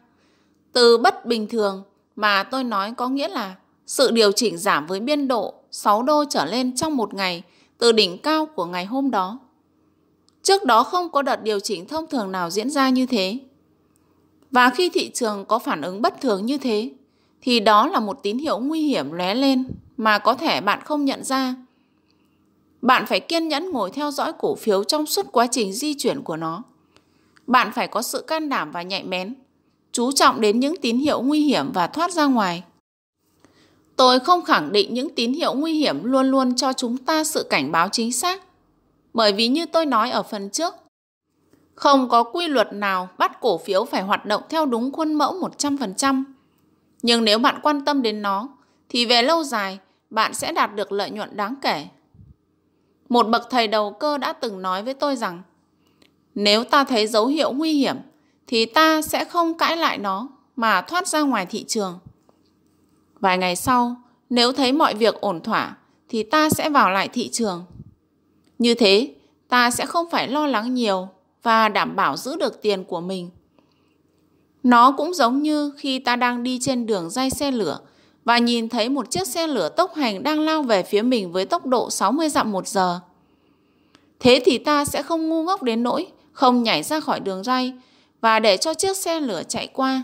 [0.73, 1.84] từ bất bình thường
[2.15, 3.55] mà tôi nói có nghĩa là
[3.88, 7.43] sự điều chỉnh giảm với biên độ 6 đô trở lên trong một ngày
[7.79, 9.39] từ đỉnh cao của ngày hôm đó.
[10.43, 13.39] Trước đó không có đợt điều chỉnh thông thường nào diễn ra như thế.
[14.51, 16.91] Và khi thị trường có phản ứng bất thường như thế,
[17.41, 21.05] thì đó là một tín hiệu nguy hiểm lóe lên mà có thể bạn không
[21.05, 21.55] nhận ra.
[22.81, 26.23] Bạn phải kiên nhẫn ngồi theo dõi cổ phiếu trong suốt quá trình di chuyển
[26.23, 26.63] của nó.
[27.47, 29.33] Bạn phải có sự can đảm và nhạy bén,
[29.91, 32.63] chú trọng đến những tín hiệu nguy hiểm và thoát ra ngoài.
[33.99, 37.43] Tôi không khẳng định những tín hiệu nguy hiểm luôn luôn cho chúng ta sự
[37.49, 38.41] cảnh báo chính xác.
[39.13, 40.73] Bởi vì như tôi nói ở phần trước,
[41.75, 45.49] không có quy luật nào bắt cổ phiếu phải hoạt động theo đúng khuôn mẫu
[45.57, 46.23] 100%.
[47.01, 48.49] Nhưng nếu bạn quan tâm đến nó,
[48.89, 51.88] thì về lâu dài, bạn sẽ đạt được lợi nhuận đáng kể.
[53.09, 55.41] Một bậc thầy đầu cơ đã từng nói với tôi rằng,
[56.35, 57.95] nếu ta thấy dấu hiệu nguy hiểm,
[58.47, 61.99] thì ta sẽ không cãi lại nó mà thoát ra ngoài thị trường.
[63.19, 63.95] Vài ngày sau,
[64.29, 65.77] nếu thấy mọi việc ổn thỏa,
[66.10, 67.65] thì ta sẽ vào lại thị trường.
[68.60, 69.13] Như thế,
[69.49, 71.08] ta sẽ không phải lo lắng nhiều
[71.43, 73.29] và đảm bảo giữ được tiền của mình.
[74.63, 77.79] Nó cũng giống như khi ta đang đi trên đường dây xe lửa
[78.25, 81.45] và nhìn thấy một chiếc xe lửa tốc hành đang lao về phía mình với
[81.45, 82.99] tốc độ 60 dặm một giờ.
[84.19, 87.73] Thế thì ta sẽ không ngu ngốc đến nỗi không nhảy ra khỏi đường ray
[88.21, 90.03] và để cho chiếc xe lửa chạy qua.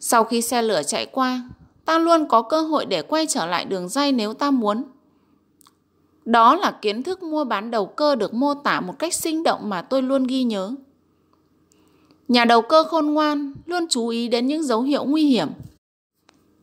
[0.00, 1.42] Sau khi xe lửa chạy qua,
[1.84, 4.84] ta luôn có cơ hội để quay trở lại đường dây nếu ta muốn.
[6.24, 9.68] Đó là kiến thức mua bán đầu cơ được mô tả một cách sinh động
[9.68, 10.74] mà tôi luôn ghi nhớ.
[12.28, 15.48] Nhà đầu cơ khôn ngoan luôn chú ý đến những dấu hiệu nguy hiểm.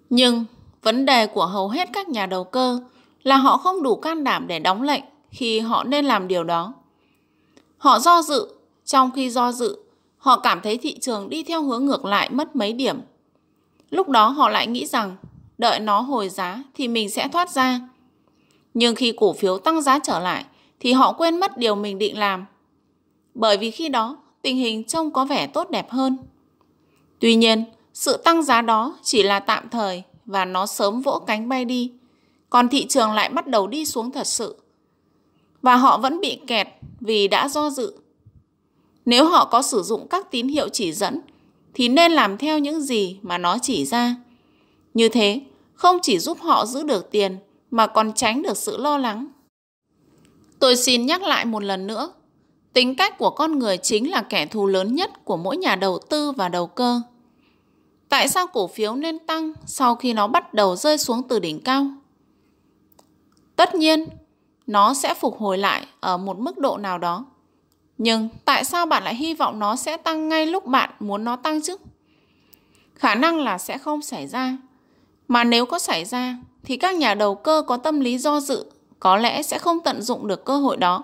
[0.09, 0.45] Nhưng
[0.81, 2.79] vấn đề của hầu hết các nhà đầu cơ
[3.23, 6.73] là họ không đủ can đảm để đóng lệnh khi họ nên làm điều đó.
[7.77, 8.47] Họ do dự,
[8.85, 9.77] trong khi do dự,
[10.17, 13.01] họ cảm thấy thị trường đi theo hướng ngược lại mất mấy điểm.
[13.89, 15.15] Lúc đó họ lại nghĩ rằng
[15.57, 17.79] đợi nó hồi giá thì mình sẽ thoát ra.
[18.73, 20.45] Nhưng khi cổ phiếu tăng giá trở lại
[20.79, 22.45] thì họ quên mất điều mình định làm.
[23.33, 26.17] Bởi vì khi đó tình hình trông có vẻ tốt đẹp hơn.
[27.19, 31.49] Tuy nhiên, sự tăng giá đó chỉ là tạm thời và nó sớm vỗ cánh
[31.49, 31.91] bay đi.
[32.49, 34.55] Còn thị trường lại bắt đầu đi xuống thật sự.
[35.61, 36.67] Và họ vẫn bị kẹt
[36.99, 37.93] vì đã do dự.
[39.05, 41.19] Nếu họ có sử dụng các tín hiệu chỉ dẫn
[41.77, 44.15] thì nên làm theo những gì mà nó chỉ ra.
[44.93, 45.41] Như thế,
[45.73, 47.37] không chỉ giúp họ giữ được tiền
[47.71, 49.27] mà còn tránh được sự lo lắng.
[50.59, 52.09] Tôi xin nhắc lại một lần nữa,
[52.73, 55.99] tính cách của con người chính là kẻ thù lớn nhất của mỗi nhà đầu
[56.09, 57.01] tư và đầu cơ.
[58.09, 61.61] Tại sao cổ phiếu nên tăng sau khi nó bắt đầu rơi xuống từ đỉnh
[61.61, 61.85] cao?
[63.55, 64.05] Tất nhiên,
[64.67, 67.25] nó sẽ phục hồi lại ở một mức độ nào đó.
[67.97, 71.35] Nhưng tại sao bạn lại hy vọng nó sẽ tăng ngay lúc bạn muốn nó
[71.35, 71.75] tăng chứ?
[72.95, 74.57] Khả năng là sẽ không xảy ra.
[75.27, 78.65] Mà nếu có xảy ra, thì các nhà đầu cơ có tâm lý do dự,
[78.99, 81.03] có lẽ sẽ không tận dụng được cơ hội đó.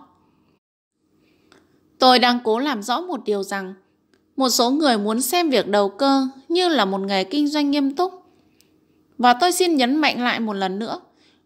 [2.00, 3.74] Tôi đang cố làm rõ một điều rằng,
[4.36, 7.96] một số người muốn xem việc đầu cơ như là một nghề kinh doanh nghiêm
[7.96, 8.24] túc.
[9.18, 11.00] Và tôi xin nhấn mạnh lại một lần nữa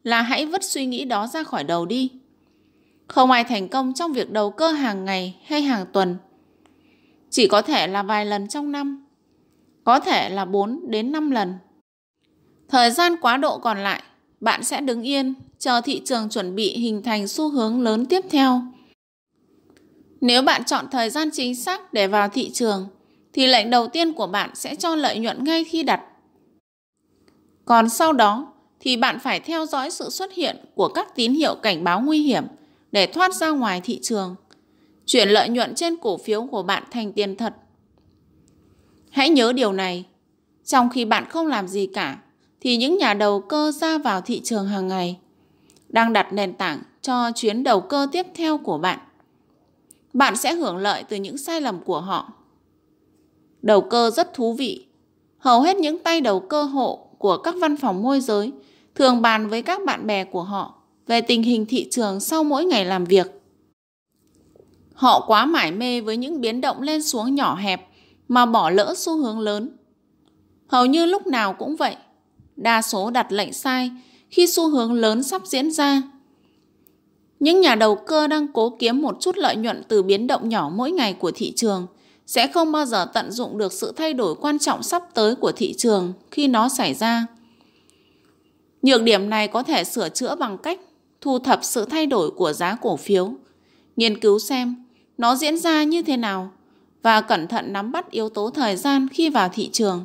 [0.03, 2.11] là hãy vứt suy nghĩ đó ra khỏi đầu đi.
[3.07, 6.17] Không ai thành công trong việc đầu cơ hàng ngày hay hàng tuần.
[7.29, 9.05] Chỉ có thể là vài lần trong năm.
[9.83, 11.53] Có thể là 4 đến 5 lần.
[12.69, 14.03] Thời gian quá độ còn lại,
[14.39, 18.21] bạn sẽ đứng yên, chờ thị trường chuẩn bị hình thành xu hướng lớn tiếp
[18.29, 18.61] theo.
[20.21, 22.87] Nếu bạn chọn thời gian chính xác để vào thị trường,
[23.33, 26.01] thì lệnh đầu tiên của bạn sẽ cho lợi nhuận ngay khi đặt.
[27.65, 31.55] Còn sau đó, thì bạn phải theo dõi sự xuất hiện của các tín hiệu
[31.55, 32.43] cảnh báo nguy hiểm
[32.91, 34.35] để thoát ra ngoài thị trường,
[35.05, 37.53] chuyển lợi nhuận trên cổ phiếu của bạn thành tiền thật.
[39.09, 40.05] Hãy nhớ điều này,
[40.65, 42.19] trong khi bạn không làm gì cả,
[42.61, 45.19] thì những nhà đầu cơ ra vào thị trường hàng ngày
[45.89, 48.99] đang đặt nền tảng cho chuyến đầu cơ tiếp theo của bạn.
[50.13, 52.33] Bạn sẽ hưởng lợi từ những sai lầm của họ.
[53.61, 54.85] Đầu cơ rất thú vị.
[55.37, 58.51] Hầu hết những tay đầu cơ hộ của các văn phòng môi giới
[58.95, 60.76] thường bàn với các bạn bè của họ
[61.07, 63.41] về tình hình thị trường sau mỗi ngày làm việc.
[64.93, 67.87] Họ quá mải mê với những biến động lên xuống nhỏ hẹp
[68.27, 69.69] mà bỏ lỡ xu hướng lớn.
[70.67, 71.95] Hầu như lúc nào cũng vậy,
[72.55, 73.91] đa số đặt lệnh sai
[74.29, 76.01] khi xu hướng lớn sắp diễn ra.
[77.39, 80.71] Những nhà đầu cơ đang cố kiếm một chút lợi nhuận từ biến động nhỏ
[80.75, 81.87] mỗi ngày của thị trường
[82.25, 85.51] sẽ không bao giờ tận dụng được sự thay đổi quan trọng sắp tới của
[85.51, 87.25] thị trường khi nó xảy ra.
[88.81, 90.79] Nhược điểm này có thể sửa chữa bằng cách
[91.21, 93.33] thu thập sự thay đổi của giá cổ phiếu,
[93.95, 94.75] nghiên cứu xem
[95.17, 96.51] nó diễn ra như thế nào
[97.03, 100.03] và cẩn thận nắm bắt yếu tố thời gian khi vào thị trường.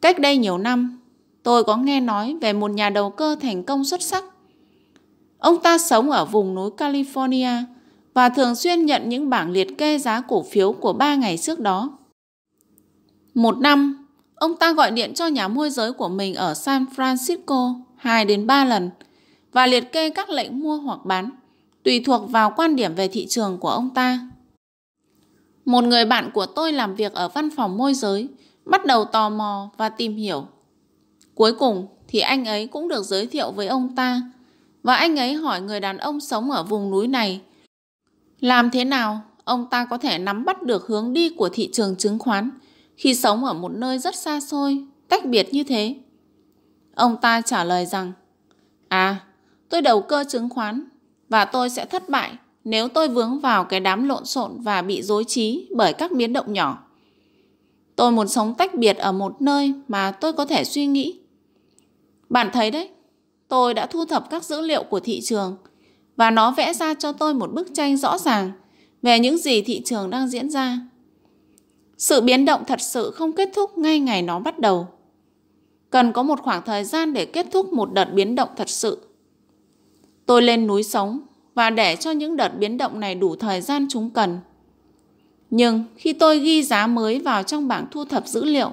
[0.00, 1.00] Cách đây nhiều năm,
[1.42, 4.24] tôi có nghe nói về một nhà đầu cơ thành công xuất sắc.
[5.38, 7.62] Ông ta sống ở vùng núi California
[8.14, 11.60] và thường xuyên nhận những bảng liệt kê giá cổ phiếu của ba ngày trước
[11.60, 11.98] đó.
[13.34, 17.80] Một năm, ông ta gọi điện cho nhà môi giới của mình ở San Francisco
[17.96, 18.90] 2 đến 3 lần
[19.52, 21.30] và liệt kê các lệnh mua hoặc bán,
[21.82, 24.20] tùy thuộc vào quan điểm về thị trường của ông ta.
[25.64, 28.28] Một người bạn của tôi làm việc ở văn phòng môi giới,
[28.64, 30.46] bắt đầu tò mò và tìm hiểu.
[31.34, 34.22] Cuối cùng thì anh ấy cũng được giới thiệu với ông ta
[34.82, 37.40] và anh ấy hỏi người đàn ông sống ở vùng núi này
[38.40, 41.96] làm thế nào ông ta có thể nắm bắt được hướng đi của thị trường
[41.96, 42.50] chứng khoán
[42.96, 45.94] khi sống ở một nơi rất xa xôi, tách biệt như thế?
[46.94, 48.12] Ông ta trả lời rằng
[48.88, 49.16] À,
[49.70, 50.84] tôi đầu cơ chứng khoán
[51.28, 52.32] và tôi sẽ thất bại
[52.64, 56.32] nếu tôi vướng vào cái đám lộn xộn và bị dối trí bởi các biến
[56.32, 56.86] động nhỏ.
[57.96, 61.20] Tôi muốn sống tách biệt ở một nơi mà tôi có thể suy nghĩ.
[62.28, 62.90] Bạn thấy đấy,
[63.48, 65.56] tôi đã thu thập các dữ liệu của thị trường
[66.16, 68.52] và nó vẽ ra cho tôi một bức tranh rõ ràng
[69.02, 70.78] về những gì thị trường đang diễn ra.
[71.98, 74.88] Sự biến động thật sự không kết thúc ngay ngày nó bắt đầu.
[75.90, 79.09] Cần có một khoảng thời gian để kết thúc một đợt biến động thật sự.
[80.30, 81.20] Tôi lên núi sống
[81.54, 84.38] và để cho những đợt biến động này đủ thời gian chúng cần.
[85.50, 88.70] Nhưng khi tôi ghi giá mới vào trong bảng thu thập dữ liệu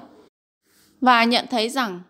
[1.00, 2.00] và nhận thấy rằng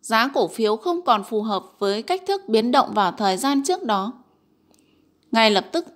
[0.00, 3.62] giá cổ phiếu không còn phù hợp với cách thức biến động vào thời gian
[3.64, 4.12] trước đó.
[5.32, 5.86] Ngay lập tức,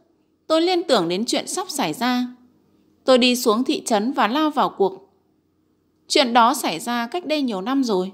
[0.47, 2.27] tôi liên tưởng đến chuyện sắp xảy ra.
[3.05, 5.13] Tôi đi xuống thị trấn và lao vào cuộc.
[6.09, 8.13] Chuyện đó xảy ra cách đây nhiều năm rồi.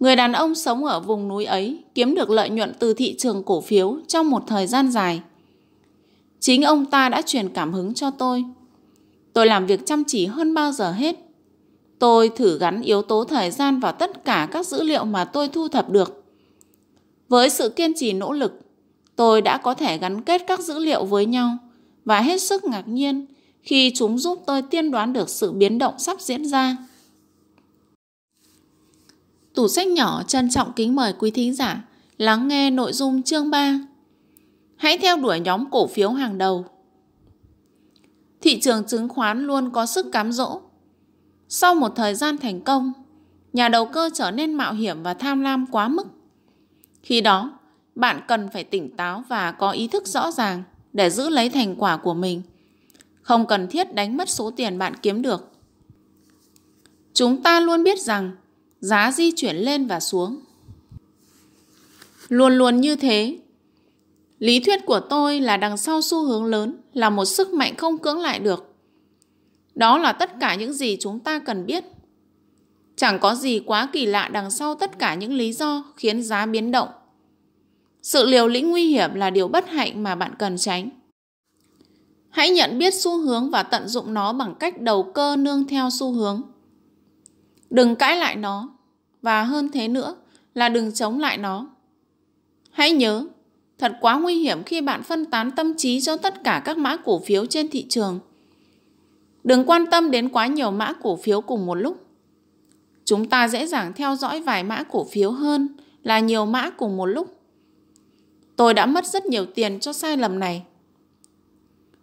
[0.00, 3.42] Người đàn ông sống ở vùng núi ấy kiếm được lợi nhuận từ thị trường
[3.42, 5.20] cổ phiếu trong một thời gian dài.
[6.40, 8.44] Chính ông ta đã truyền cảm hứng cho tôi.
[9.32, 11.16] Tôi làm việc chăm chỉ hơn bao giờ hết.
[11.98, 15.48] Tôi thử gắn yếu tố thời gian vào tất cả các dữ liệu mà tôi
[15.48, 16.24] thu thập được.
[17.28, 18.60] Với sự kiên trì nỗ lực,
[19.16, 21.58] tôi đã có thể gắn kết các dữ liệu với nhau
[22.04, 23.26] và hết sức ngạc nhiên
[23.62, 26.76] khi chúng giúp tôi tiên đoán được sự biến động sắp diễn ra.
[29.54, 31.84] Tủ sách nhỏ trân trọng kính mời quý thính giả
[32.18, 33.78] lắng nghe nội dung chương 3.
[34.76, 36.64] Hãy theo đuổi nhóm cổ phiếu hàng đầu.
[38.40, 40.60] Thị trường chứng khoán luôn có sức cám dỗ.
[41.48, 42.92] Sau một thời gian thành công,
[43.52, 46.06] nhà đầu cơ trở nên mạo hiểm và tham lam quá mức.
[47.02, 47.58] Khi đó,
[47.94, 51.76] bạn cần phải tỉnh táo và có ý thức rõ ràng để giữ lấy thành
[51.78, 52.42] quả của mình.
[53.22, 55.52] Không cần thiết đánh mất số tiền bạn kiếm được.
[57.14, 58.36] Chúng ta luôn biết rằng
[58.80, 60.40] giá di chuyển lên và xuống.
[62.28, 63.38] Luôn luôn như thế.
[64.38, 67.98] Lý thuyết của tôi là đằng sau xu hướng lớn là một sức mạnh không
[67.98, 68.74] cưỡng lại được.
[69.74, 71.84] Đó là tất cả những gì chúng ta cần biết.
[72.96, 76.46] Chẳng có gì quá kỳ lạ đằng sau tất cả những lý do khiến giá
[76.46, 76.88] biến động.
[78.02, 80.90] Sự liều lĩnh nguy hiểm là điều bất hạnh mà bạn cần tránh.
[82.30, 85.90] Hãy nhận biết xu hướng và tận dụng nó bằng cách đầu cơ nương theo
[85.90, 86.42] xu hướng.
[87.70, 88.68] Đừng cãi lại nó,
[89.22, 90.16] và hơn thế nữa
[90.54, 91.66] là đừng chống lại nó.
[92.70, 93.26] Hãy nhớ,
[93.78, 96.96] thật quá nguy hiểm khi bạn phân tán tâm trí cho tất cả các mã
[96.96, 98.20] cổ phiếu trên thị trường.
[99.44, 102.06] Đừng quan tâm đến quá nhiều mã cổ phiếu cùng một lúc.
[103.04, 105.68] Chúng ta dễ dàng theo dõi vài mã cổ phiếu hơn
[106.02, 107.36] là nhiều mã cùng một lúc.
[108.56, 110.62] Tôi đã mất rất nhiều tiền cho sai lầm này.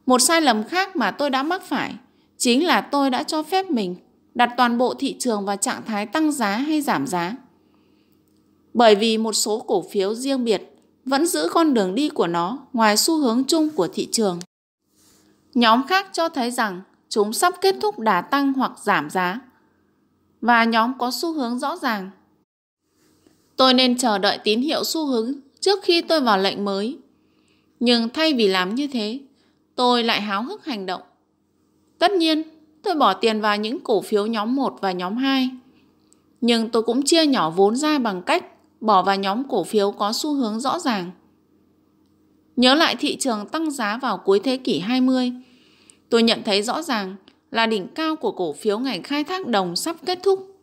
[0.06, 1.94] Một sai lầm khác mà tôi đã mắc phải
[2.38, 3.96] chính là tôi đã cho phép mình
[4.38, 7.36] đặt toàn bộ thị trường vào trạng thái tăng giá hay giảm giá.
[8.74, 10.62] Bởi vì một số cổ phiếu riêng biệt
[11.06, 14.40] vẫn giữ con đường đi của nó ngoài xu hướng chung của thị trường.
[15.54, 19.40] Nhóm khác cho thấy rằng chúng sắp kết thúc đà tăng hoặc giảm giá.
[20.42, 22.10] Và nhóm có xu hướng rõ ràng.
[23.56, 26.98] Tôi nên chờ đợi tín hiệu xu hướng trước khi tôi vào lệnh mới.
[27.80, 29.20] Nhưng thay vì làm như thế,
[29.76, 31.02] tôi lại háo hức hành động.
[32.00, 32.44] Tất nhiên,
[32.88, 35.50] tôi bỏ tiền vào những cổ phiếu nhóm 1 và nhóm 2.
[36.42, 38.46] Nhưng tôi cũng chia nhỏ vốn ra bằng cách
[38.82, 41.12] bỏ vào nhóm cổ phiếu có xu hướng rõ ràng.
[42.56, 45.32] Nhớ lại thị trường tăng giá vào cuối thế kỷ 20,
[46.10, 47.16] tôi nhận thấy rõ ràng
[47.52, 50.56] là đỉnh cao của cổ phiếu ngành khai thác đồng sắp kết thúc.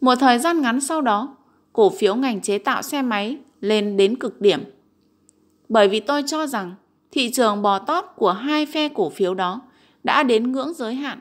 [0.00, 1.36] Một thời gian ngắn sau đó,
[1.72, 4.64] cổ phiếu ngành chế tạo xe máy lên đến cực điểm.
[5.68, 6.74] Bởi vì tôi cho rằng
[7.10, 9.60] thị trường bò tót của hai phe cổ phiếu đó
[10.04, 11.20] đã đến ngưỡng giới hạn.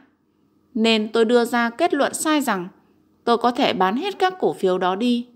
[0.73, 2.67] Nên tôi đưa ra kết luận sai rằng
[3.23, 5.27] tôi có thể bán hết các cổ phiếu đó đi.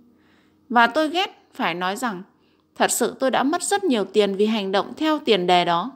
[0.69, 2.23] Và tôi ghét phải nói rằng
[2.75, 5.91] thật sự tôi đã mất rất nhiều tiền vì hành động theo tiền đề đó.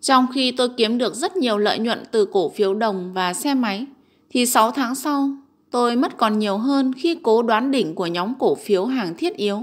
[0.00, 3.54] Trong khi tôi kiếm được rất nhiều lợi nhuận từ cổ phiếu đồng và xe
[3.54, 3.86] máy,
[4.30, 5.30] thì 6 tháng sau
[5.70, 9.36] tôi mất còn nhiều hơn khi cố đoán đỉnh của nhóm cổ phiếu hàng thiết
[9.36, 9.62] yếu.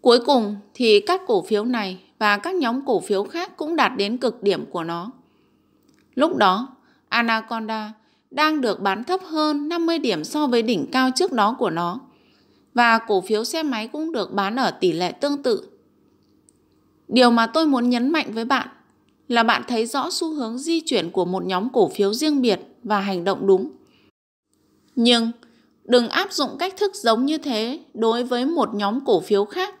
[0.00, 3.92] Cuối cùng thì các cổ phiếu này và các nhóm cổ phiếu khác cũng đạt
[3.96, 5.10] đến cực điểm của nó.
[6.14, 6.68] Lúc đó,
[7.08, 7.92] Anaconda
[8.30, 12.00] đang được bán thấp hơn 50 điểm so với đỉnh cao trước đó của nó
[12.74, 15.68] và cổ phiếu xe máy cũng được bán ở tỷ lệ tương tự.
[17.08, 18.68] Điều mà tôi muốn nhấn mạnh với bạn
[19.28, 22.60] là bạn thấy rõ xu hướng di chuyển của một nhóm cổ phiếu riêng biệt
[22.82, 23.70] và hành động đúng.
[24.96, 25.30] Nhưng
[25.84, 29.74] đừng áp dụng cách thức giống như thế đối với một nhóm cổ phiếu khác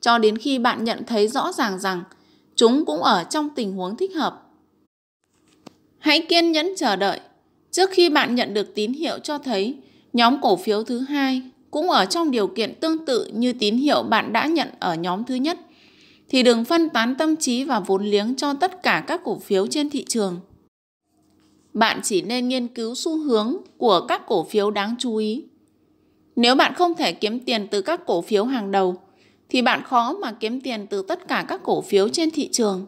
[0.00, 2.02] cho đến khi bạn nhận thấy rõ ràng rằng
[2.56, 4.47] chúng cũng ở trong tình huống thích hợp.
[5.98, 7.20] Hãy kiên nhẫn chờ đợi
[7.70, 9.76] trước khi bạn nhận được tín hiệu cho thấy,
[10.12, 14.02] nhóm cổ phiếu thứ hai cũng ở trong điều kiện tương tự như tín hiệu
[14.02, 15.58] bạn đã nhận ở nhóm thứ nhất,
[16.28, 19.66] thì đừng phân tán tâm trí và vốn liếng cho tất cả các cổ phiếu
[19.66, 20.40] trên thị trường.
[21.74, 25.44] Bạn chỉ nên nghiên cứu xu hướng của các cổ phiếu đáng chú ý.
[26.36, 28.96] Nếu bạn không thể kiếm tiền từ các cổ phiếu hàng đầu,
[29.48, 32.86] thì bạn khó mà kiếm tiền từ tất cả các cổ phiếu trên thị trường.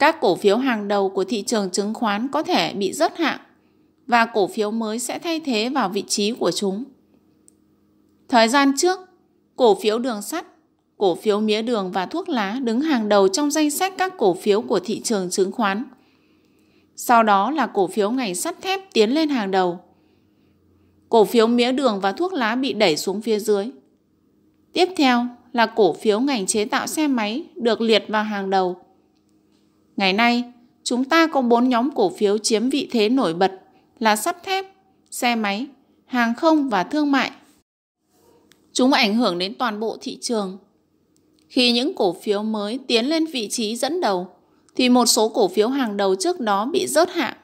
[0.00, 3.40] Các cổ phiếu hàng đầu của thị trường chứng khoán có thể bị rớt hạng
[4.06, 6.84] và cổ phiếu mới sẽ thay thế vào vị trí của chúng.
[8.28, 8.98] Thời gian trước,
[9.56, 10.46] cổ phiếu đường sắt,
[10.98, 14.34] cổ phiếu mía đường và thuốc lá đứng hàng đầu trong danh sách các cổ
[14.34, 15.84] phiếu của thị trường chứng khoán.
[16.96, 19.80] Sau đó là cổ phiếu ngành sắt thép tiến lên hàng đầu.
[21.08, 23.70] cổ phiếu mía đường và thuốc lá bị đẩy xuống phía dưới.
[24.72, 28.76] Tiếp theo là cổ phiếu ngành chế tạo xe máy được liệt vào hàng đầu.
[30.00, 30.44] Ngày nay,
[30.82, 33.52] chúng ta có 4 nhóm cổ phiếu chiếm vị thế nổi bật
[33.98, 34.66] là sắt thép,
[35.10, 35.66] xe máy,
[36.06, 37.30] hàng không và thương mại.
[38.72, 40.58] Chúng ảnh hưởng đến toàn bộ thị trường.
[41.48, 44.28] Khi những cổ phiếu mới tiến lên vị trí dẫn đầu,
[44.76, 47.36] thì một số cổ phiếu hàng đầu trước đó bị rớt hạng.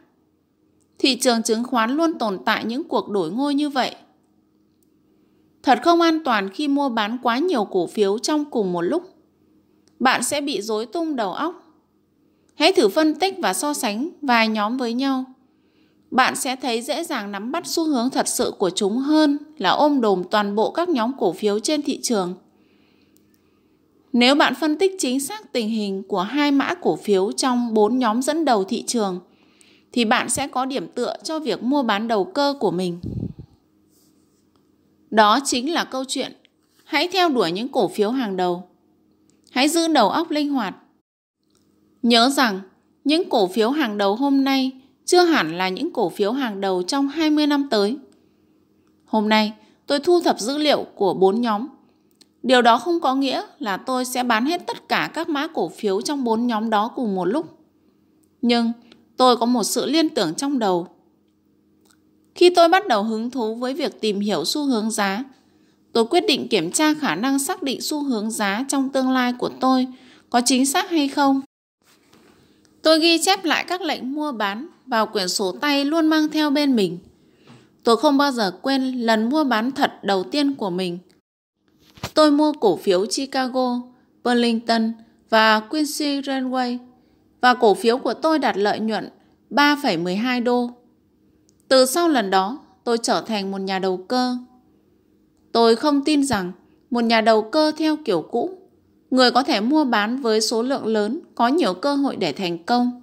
[0.98, 3.94] Thị trường chứng khoán luôn tồn tại những cuộc đổi ngôi như vậy.
[5.62, 9.02] Thật không an toàn khi mua bán quá nhiều cổ phiếu trong cùng một lúc.
[9.98, 11.62] Bạn sẽ bị rối tung đầu óc.
[12.56, 15.24] Hãy thử phân tích và so sánh vài nhóm với nhau.
[16.10, 19.70] Bạn sẽ thấy dễ dàng nắm bắt xu hướng thật sự của chúng hơn là
[19.70, 22.34] ôm đồm toàn bộ các nhóm cổ phiếu trên thị trường.
[24.12, 27.98] Nếu bạn phân tích chính xác tình hình của hai mã cổ phiếu trong bốn
[27.98, 29.20] nhóm dẫn đầu thị trường,
[29.92, 33.00] thì bạn sẽ có điểm tựa cho việc mua bán đầu cơ của mình.
[35.10, 36.32] Đó chính là câu chuyện
[36.84, 38.68] hãy theo đuổi những cổ phiếu hàng đầu.
[39.50, 40.74] Hãy giữ đầu óc linh hoạt.
[42.06, 42.60] Nhớ rằng
[43.04, 44.70] những cổ phiếu hàng đầu hôm nay
[45.04, 47.96] chưa hẳn là những cổ phiếu hàng đầu trong 20 năm tới.
[49.04, 49.52] Hôm nay,
[49.86, 51.66] tôi thu thập dữ liệu của bốn nhóm.
[52.42, 55.68] Điều đó không có nghĩa là tôi sẽ bán hết tất cả các mã cổ
[55.68, 57.58] phiếu trong bốn nhóm đó cùng một lúc.
[58.42, 58.72] Nhưng
[59.16, 60.86] tôi có một sự liên tưởng trong đầu.
[62.34, 65.24] Khi tôi bắt đầu hứng thú với việc tìm hiểu xu hướng giá,
[65.92, 69.32] tôi quyết định kiểm tra khả năng xác định xu hướng giá trong tương lai
[69.32, 69.86] của tôi
[70.30, 71.40] có chính xác hay không.
[72.86, 76.50] Tôi ghi chép lại các lệnh mua bán vào quyển sổ tay luôn mang theo
[76.50, 76.98] bên mình.
[77.84, 80.98] Tôi không bao giờ quên lần mua bán thật đầu tiên của mình.
[82.14, 83.80] Tôi mua cổ phiếu Chicago,
[84.24, 84.92] Burlington
[85.30, 86.78] và Quincy Railway
[87.40, 89.08] và cổ phiếu của tôi đạt lợi nhuận
[89.50, 90.70] 3,12 đô.
[91.68, 94.36] Từ sau lần đó, tôi trở thành một nhà đầu cơ.
[95.52, 96.52] Tôi không tin rằng
[96.90, 98.50] một nhà đầu cơ theo kiểu cũ,
[99.10, 102.64] người có thể mua bán với số lượng lớn có nhiều cơ hội để thành
[102.64, 103.02] công.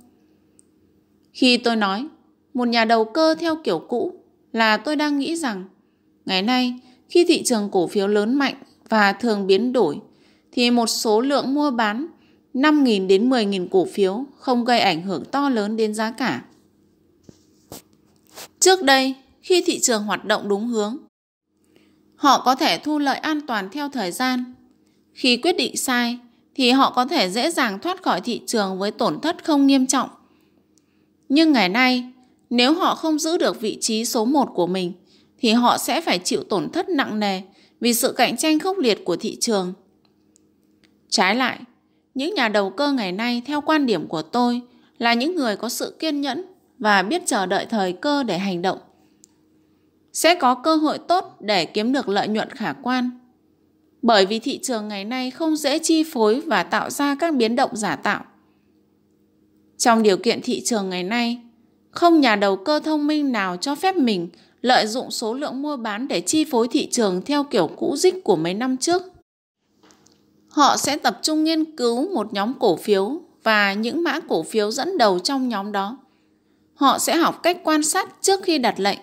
[1.32, 2.08] Khi tôi nói
[2.54, 4.14] một nhà đầu cơ theo kiểu cũ
[4.52, 5.64] là tôi đang nghĩ rằng
[6.26, 6.80] ngày nay
[7.10, 8.56] khi thị trường cổ phiếu lớn mạnh
[8.90, 10.00] và thường biến đổi
[10.52, 12.08] thì một số lượng mua bán
[12.54, 16.42] 5.000 đến 10.000 cổ phiếu không gây ảnh hưởng to lớn đến giá cả.
[18.60, 20.98] Trước đây, khi thị trường hoạt động đúng hướng,
[22.16, 24.54] họ có thể thu lợi an toàn theo thời gian.
[25.14, 26.18] Khi quyết định sai,
[26.56, 29.88] thì họ có thể dễ dàng thoát khỏi thị trường với tổn thất không nghiêm
[29.88, 30.10] trọng.
[31.30, 32.04] Nhưng ngày nay,
[32.50, 34.94] nếu họ không giữ được vị trí số 1 của mình,
[35.38, 37.42] thì họ sẽ phải chịu tổn thất nặng nề
[37.80, 39.74] vì sự cạnh tranh khốc liệt của thị trường.
[41.10, 41.60] Trái lại,
[42.14, 44.62] những nhà đầu cơ ngày nay theo quan điểm của tôi
[44.98, 46.46] là những người có sự kiên nhẫn
[46.80, 48.80] và biết chờ đợi thời cơ để hành động.
[50.14, 53.10] Sẽ có cơ hội tốt để kiếm được lợi nhuận khả quan.
[54.04, 57.56] Bởi vì thị trường ngày nay không dễ chi phối và tạo ra các biến
[57.56, 58.24] động giả tạo.
[59.78, 61.42] Trong điều kiện thị trường ngày nay,
[61.92, 64.30] không nhà đầu cơ thông minh nào cho phép mình
[64.62, 68.24] lợi dụng số lượng mua bán để chi phối thị trường theo kiểu cũ dích
[68.24, 69.02] của mấy năm trước.
[70.50, 74.72] Họ sẽ tập trung nghiên cứu một nhóm cổ phiếu và những mã cổ phiếu
[74.72, 75.98] dẫn đầu trong nhóm đó.
[76.74, 79.00] Họ sẽ học cách quan sát trước khi đặt lệnh.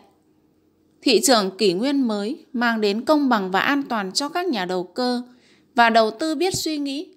[1.02, 4.64] Thị trường kỷ nguyên mới mang đến công bằng và an toàn cho các nhà
[4.64, 5.22] đầu cơ
[5.74, 7.08] và đầu tư biết suy nghĩ,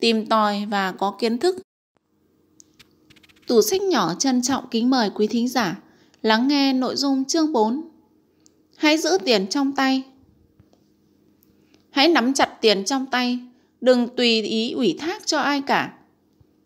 [0.00, 1.56] tìm tòi và có kiến thức.
[3.46, 5.78] Tủ sách nhỏ trân trọng kính mời quý thính giả
[6.22, 7.88] lắng nghe nội dung chương 4.
[8.76, 10.02] Hãy giữ tiền trong tay.
[11.90, 13.38] Hãy nắm chặt tiền trong tay
[13.80, 15.94] đừng tùy ý ủy thác cho ai cả.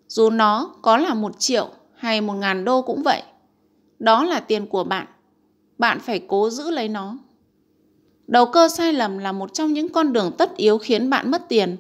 [0.09, 3.23] Dù nó có là một triệu hay một ngàn đô cũng vậy.
[3.99, 5.07] Đó là tiền của bạn.
[5.79, 7.17] Bạn phải cố giữ lấy nó.
[8.27, 11.49] Đầu cơ sai lầm là một trong những con đường tất yếu khiến bạn mất
[11.49, 11.77] tiền.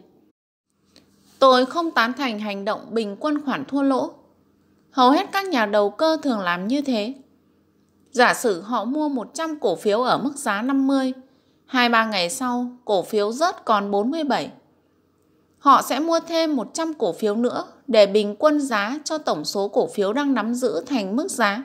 [1.38, 4.10] Tôi không tán thành hành động bình quân khoản thua lỗ.
[4.90, 7.14] Hầu hết các nhà đầu cơ thường làm như thế.
[8.10, 11.12] Giả sử họ mua 100 cổ phiếu ở mức giá 50,
[11.70, 14.50] 2-3 ngày sau cổ phiếu rớt còn 47
[15.66, 19.68] họ sẽ mua thêm 100 cổ phiếu nữa để bình quân giá cho tổng số
[19.68, 21.62] cổ phiếu đang nắm giữ thành mức giá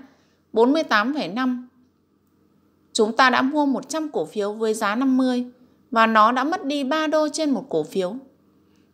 [0.53, 1.67] 48,5.
[2.93, 5.45] Chúng ta đã mua 100 cổ phiếu với giá 50
[5.91, 8.15] và nó đã mất đi 3 đô trên một cổ phiếu.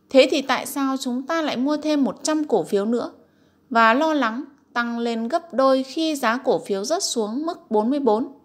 [0.09, 3.11] Thế thì tại sao chúng ta lại mua thêm 100 cổ phiếu nữa
[3.69, 4.43] và lo lắng
[4.73, 8.37] tăng lên gấp đôi khi giá cổ phiếu rớt xuống mức 44?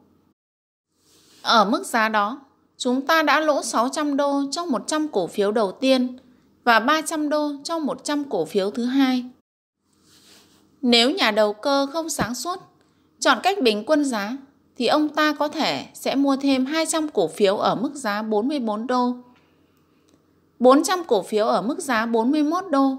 [1.43, 2.41] Ở mức giá đó,
[2.77, 6.17] chúng ta đã lỗ 600 đô trong 100 cổ phiếu đầu tiên
[6.65, 9.25] và 300 đô trong 100 cổ phiếu thứ hai.
[10.83, 12.59] Nếu nhà đầu cơ không sáng suốt,
[13.21, 14.37] chọn cách bình quân giá,
[14.77, 18.87] thì ông ta có thể sẽ mua thêm 200 cổ phiếu ở mức giá 44
[18.87, 19.15] đô,
[20.59, 22.97] 400 cổ phiếu ở mức giá 41 đô,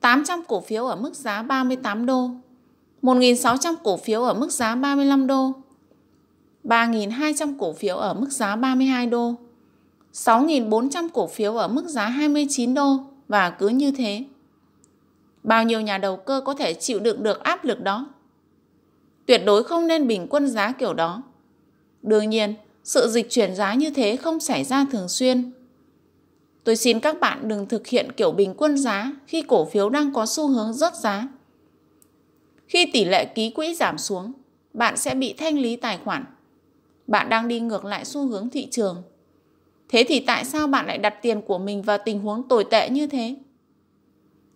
[0.00, 2.30] 800 cổ phiếu ở mức giá 38 đô,
[3.02, 5.52] 1.600 cổ phiếu ở mức giá 35 đô,
[6.64, 9.34] 3.200 cổ phiếu ở mức giá 32 đô,
[10.12, 12.96] 6.400 cổ phiếu ở mức giá 29 đô
[13.28, 14.24] và cứ như thế.
[15.42, 18.06] Bao nhiêu nhà đầu cơ có thể chịu đựng được áp lực đó?
[19.28, 21.22] Tuyệt đối không nên bình quân giá kiểu đó.
[22.02, 22.54] Đương nhiên,
[22.84, 25.52] sự dịch chuyển giá như thế không xảy ra thường xuyên.
[26.64, 30.12] Tôi xin các bạn đừng thực hiện kiểu bình quân giá khi cổ phiếu đang
[30.12, 31.28] có xu hướng rớt giá.
[32.66, 34.32] Khi tỷ lệ ký quỹ giảm xuống,
[34.74, 36.24] bạn sẽ bị thanh lý tài khoản.
[37.06, 39.02] Bạn đang đi ngược lại xu hướng thị trường.
[39.88, 42.90] Thế thì tại sao bạn lại đặt tiền của mình vào tình huống tồi tệ
[42.90, 43.36] như thế?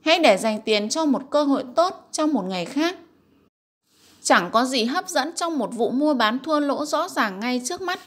[0.00, 2.96] Hãy để dành tiền cho một cơ hội tốt trong một ngày khác.
[4.22, 7.62] Chẳng có gì hấp dẫn trong một vụ mua bán thua lỗ rõ ràng ngay
[7.64, 8.00] trước mắt.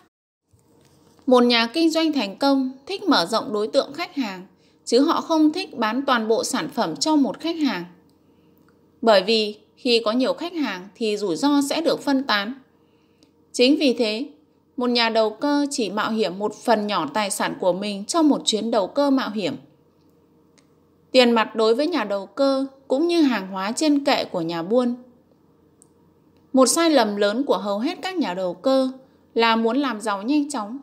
[1.26, 4.48] Một nhà kinh doanh thành công thích mở rộng đối tượng khách hàng,
[4.86, 7.86] chứ họ không thích bán toàn bộ sản phẩm cho một khách hàng.
[9.02, 12.54] Bởi vì khi có nhiều khách hàng thì rủi ro sẽ được phân tán.
[13.52, 14.26] Chính vì thế,
[14.78, 18.22] một nhà đầu cơ chỉ mạo hiểm một phần nhỏ tài sản của mình cho
[18.22, 19.56] một chuyến đầu cơ mạo hiểm.
[21.12, 24.64] Tiền mặt đối với nhà đầu cơ cũng như hàng hóa trên kệ của nhà
[24.64, 24.96] buôn.
[26.56, 28.92] Một sai lầm lớn của hầu hết các nhà đầu cơ
[29.34, 30.80] là muốn làm giàu nhanh chóng.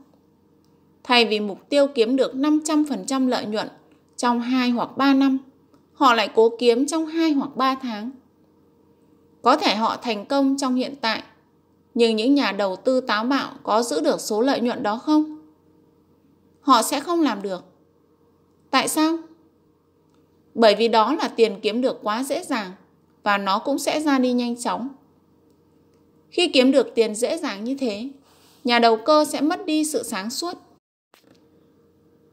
[1.02, 3.68] Thay vì mục tiêu kiếm được 500% lợi nhuận
[4.16, 5.38] trong 2 hoặc 3 năm,
[5.94, 8.10] họ lại cố kiếm trong 2 hoặc 3 tháng.
[9.42, 11.22] Có thể họ thành công trong hiện tại,
[11.94, 15.38] nhưng những nhà đầu tư táo bạo có giữ được số lợi nhuận đó không?
[16.60, 17.64] Họ sẽ không làm được.
[18.70, 19.18] Tại sao?
[20.54, 22.70] Bởi vì đó là tiền kiếm được quá dễ dàng
[23.22, 24.88] và nó cũng sẽ ra đi nhanh chóng.
[26.32, 28.08] Khi kiếm được tiền dễ dàng như thế,
[28.64, 30.54] nhà đầu cơ sẽ mất đi sự sáng suốt.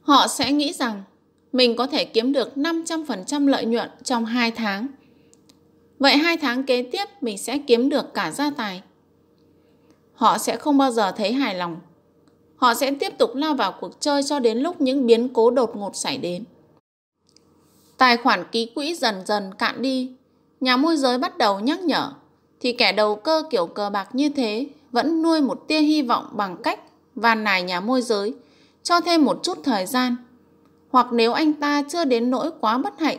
[0.02, 1.04] Họ sẽ nghĩ rằng
[1.52, 4.88] mình có thể kiếm được 500% lợi nhuận trong 2 tháng.
[6.00, 8.82] Vậy 2 tháng kế tiếp mình sẽ kiếm được cả gia tài.
[10.14, 11.78] Họ sẽ không bao giờ thấy hài lòng.
[12.56, 15.76] Họ sẽ tiếp tục lao vào cuộc chơi cho đến lúc những biến cố đột
[15.76, 16.44] ngột xảy đến.
[17.98, 20.12] Tài khoản ký quỹ dần dần cạn đi.
[20.60, 22.12] Nhà môi giới bắt đầu nhắc nhở
[22.60, 26.30] thì kẻ đầu cơ kiểu cờ bạc như thế vẫn nuôi một tia hy vọng
[26.32, 26.80] bằng cách
[27.16, 28.34] van nài nhà môi giới
[28.84, 30.16] cho thêm một chút thời gian.
[30.90, 33.18] Hoặc nếu anh ta chưa đến nỗi quá bất hạnh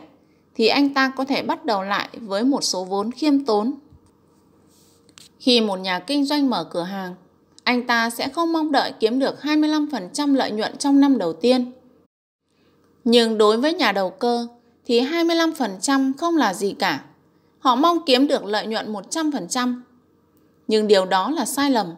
[0.55, 3.73] thì anh ta có thể bắt đầu lại với một số vốn khiêm tốn.
[5.39, 7.15] Khi một nhà kinh doanh mở cửa hàng,
[7.63, 11.71] anh ta sẽ không mong đợi kiếm được 25% lợi nhuận trong năm đầu tiên.
[13.03, 14.47] Nhưng đối với nhà đầu cơ
[14.85, 17.03] thì 25% không là gì cả.
[17.61, 19.81] Họ mong kiếm được lợi nhuận 100%.
[20.67, 21.93] Nhưng điều đó là sai lầm.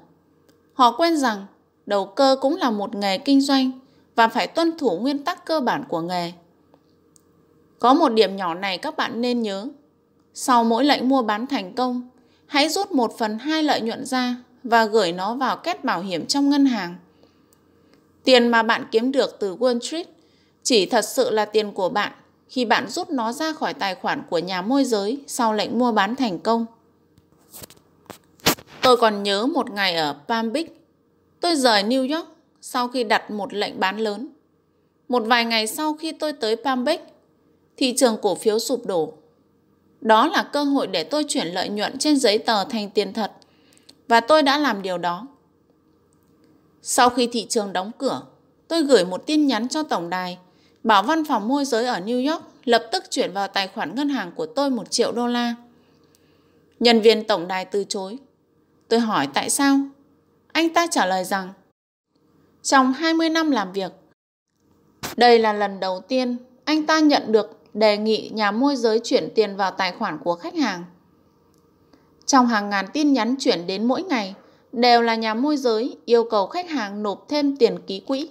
[0.74, 1.45] Họ quên rằng
[1.86, 3.72] đầu cơ cũng là một nghề kinh doanh
[4.16, 6.32] và phải tuân thủ nguyên tắc cơ bản của nghề.
[7.80, 9.68] Có một điểm nhỏ này các bạn nên nhớ.
[10.34, 12.09] Sau mỗi lệnh mua bán thành công,
[12.45, 16.26] hãy rút 1 phần 2 lợi nhuận ra và gửi nó vào kết bảo hiểm
[16.26, 16.95] trong ngân hàng.
[18.24, 20.07] Tiền mà bạn kiếm được từ Wall Street
[20.64, 22.11] chỉ thật sự là tiền của bạn
[22.54, 25.91] khi bạn rút nó ra khỏi tài khoản của nhà môi giới sau lệnh mua
[25.91, 26.66] bán thành công.
[28.82, 30.68] Tôi còn nhớ một ngày ở Palm Beach,
[31.39, 32.28] tôi rời New York
[32.62, 34.28] sau khi đặt một lệnh bán lớn.
[35.08, 37.01] Một vài ngày sau khi tôi tới Palm Beach,
[37.78, 39.14] thị trường cổ phiếu sụp đổ.
[40.01, 43.32] Đó là cơ hội để tôi chuyển lợi nhuận trên giấy tờ thành tiền thật
[44.08, 45.28] và tôi đã làm điều đó.
[46.82, 48.22] Sau khi thị trường đóng cửa,
[48.68, 50.38] tôi gửi một tin nhắn cho tổng đài
[50.84, 54.09] bảo văn phòng môi giới ở New York lập tức chuyển vào tài khoản ngân
[54.09, 55.55] hàng của tôi một triệu đô la.
[56.79, 58.17] Nhân viên tổng đài từ chối.
[58.88, 59.79] Tôi hỏi tại sao?
[60.51, 61.53] Anh ta trả lời rằng
[62.61, 63.91] trong 20 năm làm việc,
[65.17, 69.29] đây là lần đầu tiên anh ta nhận được đề nghị nhà môi giới chuyển
[69.36, 70.84] tiền vào tài khoản của khách hàng.
[72.25, 74.36] Trong hàng ngàn tin nhắn chuyển đến mỗi ngày,
[74.71, 78.29] đều là nhà môi giới yêu cầu khách hàng nộp thêm tiền ký quỹ.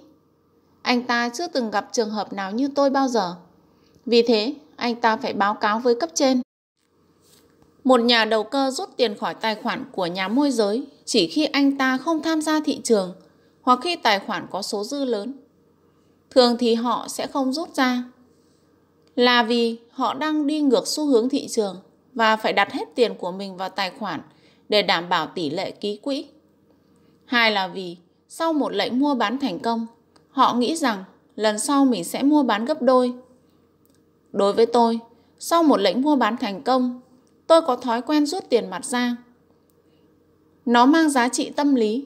[0.83, 3.35] Anh ta chưa từng gặp trường hợp nào như tôi bao giờ.
[4.05, 6.41] Vì thế, anh ta phải báo cáo với cấp trên.
[7.83, 11.45] Một nhà đầu cơ rút tiền khỏi tài khoản của nhà môi giới chỉ khi
[11.45, 13.13] anh ta không tham gia thị trường
[13.61, 15.33] hoặc khi tài khoản có số dư lớn.
[16.29, 18.03] Thường thì họ sẽ không rút ra.
[19.15, 21.81] Là vì họ đang đi ngược xu hướng thị trường
[22.13, 24.21] và phải đặt hết tiền của mình vào tài khoản
[24.69, 26.25] để đảm bảo tỷ lệ ký quỹ.
[27.25, 27.97] Hai là vì
[28.29, 29.87] sau một lệnh mua bán thành công,
[30.33, 31.03] họ nghĩ rằng
[31.35, 33.13] lần sau mình sẽ mua bán gấp đôi.
[34.31, 34.99] Đối với tôi,
[35.39, 37.01] sau một lệnh mua bán thành công,
[37.47, 39.15] tôi có thói quen rút tiền mặt ra.
[40.65, 42.05] Nó mang giá trị tâm lý.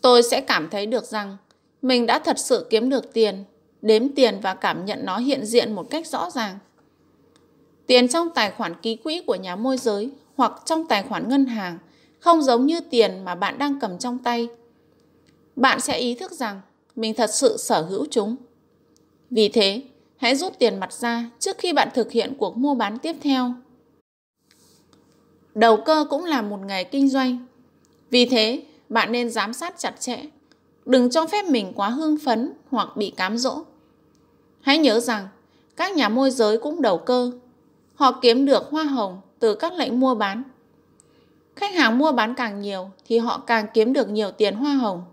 [0.00, 1.36] Tôi sẽ cảm thấy được rằng
[1.82, 3.44] mình đã thật sự kiếm được tiền,
[3.82, 6.58] đếm tiền và cảm nhận nó hiện diện một cách rõ ràng.
[7.86, 11.46] Tiền trong tài khoản ký quỹ của nhà môi giới hoặc trong tài khoản ngân
[11.46, 11.78] hàng
[12.20, 14.48] không giống như tiền mà bạn đang cầm trong tay.
[15.56, 16.60] Bạn sẽ ý thức rằng
[16.96, 18.36] mình thật sự sở hữu chúng.
[19.30, 19.82] Vì thế,
[20.16, 23.54] hãy rút tiền mặt ra trước khi bạn thực hiện cuộc mua bán tiếp theo.
[25.54, 27.46] Đầu cơ cũng là một nghề kinh doanh.
[28.10, 30.22] Vì thế, bạn nên giám sát chặt chẽ.
[30.84, 33.58] Đừng cho phép mình quá hưng phấn hoặc bị cám dỗ.
[34.60, 35.28] Hãy nhớ rằng,
[35.76, 37.30] các nhà môi giới cũng đầu cơ.
[37.94, 40.42] Họ kiếm được hoa hồng từ các lệnh mua bán.
[41.56, 45.04] Khách hàng mua bán càng nhiều thì họ càng kiếm được nhiều tiền hoa hồng.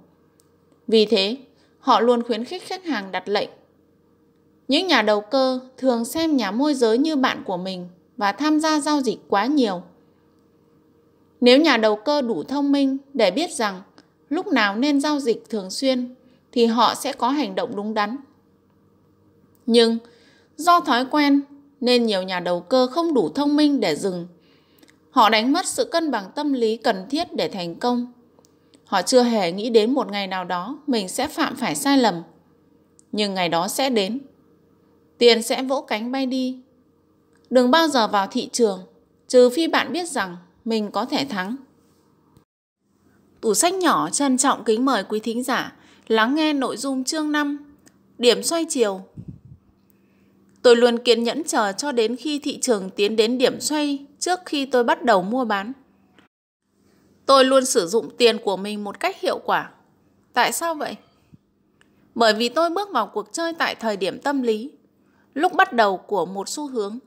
[0.88, 1.38] Vì thế,
[1.84, 3.50] họ luôn khuyến khích khách hàng đặt lệnh.
[4.68, 8.60] Những nhà đầu cơ thường xem nhà môi giới như bạn của mình và tham
[8.60, 9.82] gia giao dịch quá nhiều.
[11.42, 13.82] Nếu nhà đầu cơ đủ thông minh để biết rằng
[14.30, 16.16] lúc nào nên giao dịch thường xuyên
[16.52, 18.18] thì họ sẽ có hành động đúng đắn.
[19.66, 19.98] Nhưng
[20.58, 21.42] do thói quen
[21.82, 24.28] nên nhiều nhà đầu cơ không đủ thông minh để dừng.
[25.12, 28.13] Họ đánh mất sự cân bằng tâm lý cần thiết để thành công.
[28.94, 32.22] Họ chưa hề nghĩ đến một ngày nào đó mình sẽ phạm phải sai lầm.
[33.12, 34.20] Nhưng ngày đó sẽ đến.
[35.18, 36.60] Tiền sẽ vỗ cánh bay đi.
[37.50, 38.80] Đừng bao giờ vào thị trường,
[39.28, 41.56] trừ phi bạn biết rằng mình có thể thắng.
[43.42, 45.74] Tủ sách nhỏ trân trọng kính mời quý thính giả
[46.08, 47.76] lắng nghe nội dung chương 5
[48.18, 49.02] Điểm xoay chiều
[50.62, 54.40] Tôi luôn kiên nhẫn chờ cho đến khi thị trường tiến đến điểm xoay trước
[54.46, 55.74] khi tôi bắt đầu mua bán.
[57.26, 59.70] Tôi luôn sử dụng tiền của mình một cách hiệu quả.
[60.34, 60.96] Tại sao vậy?
[62.16, 64.72] Bởi vì tôi bước vào cuộc chơi tại thời điểm tâm lý,
[65.34, 67.00] lúc bắt đầu của một xu hướng.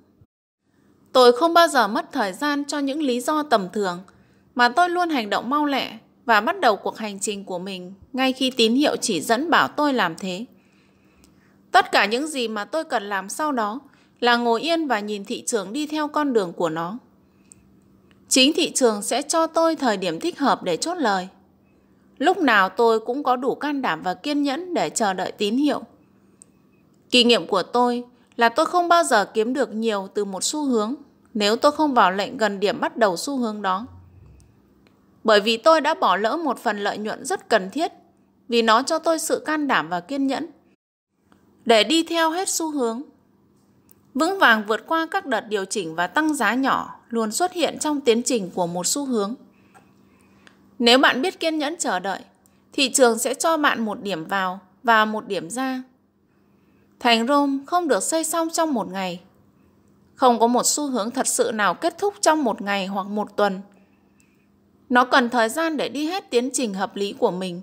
[1.13, 4.03] Tôi không bao giờ mất thời gian cho những lý do tầm thường,
[4.55, 7.95] mà tôi luôn hành động mau lẹ và bắt đầu cuộc hành trình của mình
[8.13, 10.45] ngay khi tín hiệu chỉ dẫn bảo tôi làm thế.
[11.71, 13.81] Tất cả những gì mà tôi cần làm sau đó
[14.21, 16.99] là ngồi yên và nhìn thị trường đi theo con đường của nó.
[18.29, 21.29] Chính thị trường sẽ cho tôi thời điểm thích hợp để chốt lời.
[22.19, 25.57] Lúc nào tôi cũng có đủ can đảm và kiên nhẫn để chờ đợi tín
[25.57, 25.83] hiệu.
[27.11, 28.05] Kinh nghiệm của tôi
[28.37, 30.95] là tôi không bao giờ kiếm được nhiều từ một xu hướng
[31.35, 33.87] nếu tôi không vào lệnh gần điểm bắt đầu xu hướng đó.
[35.25, 37.93] Bởi vì tôi đã bỏ lỡ một phần lợi nhuận rất cần thiết
[38.49, 40.47] vì nó cho tôi sự can đảm và kiên nhẫn
[41.65, 43.03] để đi theo hết xu hướng.
[44.15, 47.79] Vững vàng vượt qua các đợt điều chỉnh và tăng giá nhỏ luôn xuất hiện
[47.79, 49.35] trong tiến trình của một xu hướng.
[50.79, 52.21] Nếu bạn biết kiên nhẫn chờ đợi,
[52.73, 55.83] thị trường sẽ cho bạn một điểm vào và một điểm ra.
[57.01, 59.21] Thành Rome không được xây xong trong một ngày.
[60.15, 63.37] Không có một xu hướng thật sự nào kết thúc trong một ngày hoặc một
[63.37, 63.61] tuần.
[64.89, 67.63] Nó cần thời gian để đi hết tiến trình hợp lý của mình.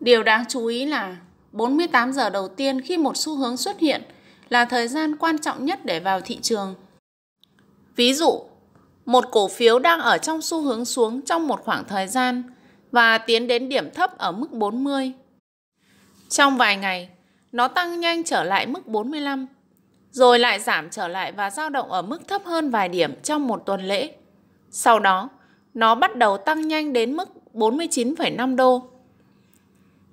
[0.00, 1.16] Điều đáng chú ý là
[1.52, 4.02] 48 giờ đầu tiên khi một xu hướng xuất hiện
[4.48, 6.74] là thời gian quan trọng nhất để vào thị trường.
[7.96, 8.40] Ví dụ,
[9.04, 12.42] một cổ phiếu đang ở trong xu hướng xuống trong một khoảng thời gian
[12.92, 15.12] và tiến đến điểm thấp ở mức 40.
[16.28, 17.08] Trong vài ngày,
[17.52, 19.46] nó tăng nhanh trở lại mức 45,
[20.10, 23.46] rồi lại giảm trở lại và dao động ở mức thấp hơn vài điểm trong
[23.46, 24.14] một tuần lễ.
[24.70, 25.28] Sau đó,
[25.74, 28.82] nó bắt đầu tăng nhanh đến mức 49,5 đô.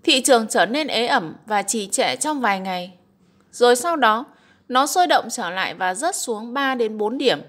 [0.03, 2.93] Thị trường trở nên ế ẩm và trì trệ trong vài ngày.
[3.51, 4.25] Rồi sau đó,
[4.67, 7.39] nó sôi động trở lại và rớt xuống 3 đến 4 điểm.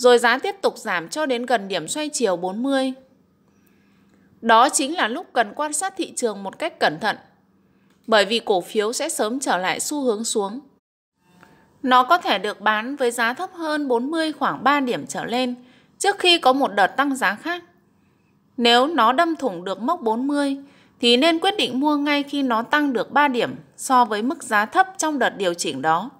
[0.00, 2.92] Rồi giá tiếp tục giảm cho đến gần điểm xoay chiều 40.
[4.40, 7.16] Đó chính là lúc cần quan sát thị trường một cách cẩn thận.
[8.06, 10.60] Bởi vì cổ phiếu sẽ sớm trở lại xu hướng xuống.
[11.82, 15.54] Nó có thể được bán với giá thấp hơn 40 khoảng 3 điểm trở lên
[15.98, 17.64] trước khi có một đợt tăng giá khác.
[18.56, 20.56] Nếu nó đâm thủng được mốc 40
[21.00, 24.42] thì nên quyết định mua ngay khi nó tăng được 3 điểm so với mức
[24.42, 26.10] giá thấp trong đợt điều chỉnh đó.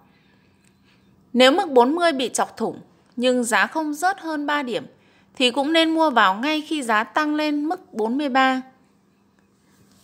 [1.32, 2.80] Nếu mức 40 bị chọc thủng
[3.16, 4.86] nhưng giá không rớt hơn 3 điểm
[5.34, 8.62] thì cũng nên mua vào ngay khi giá tăng lên mức 43.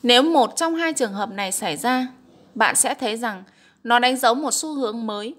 [0.02, 2.06] Nếu một trong hai trường hợp này xảy ra,
[2.54, 3.44] bạn sẽ thấy rằng
[3.84, 5.34] nó đánh dấu một xu hướng mới.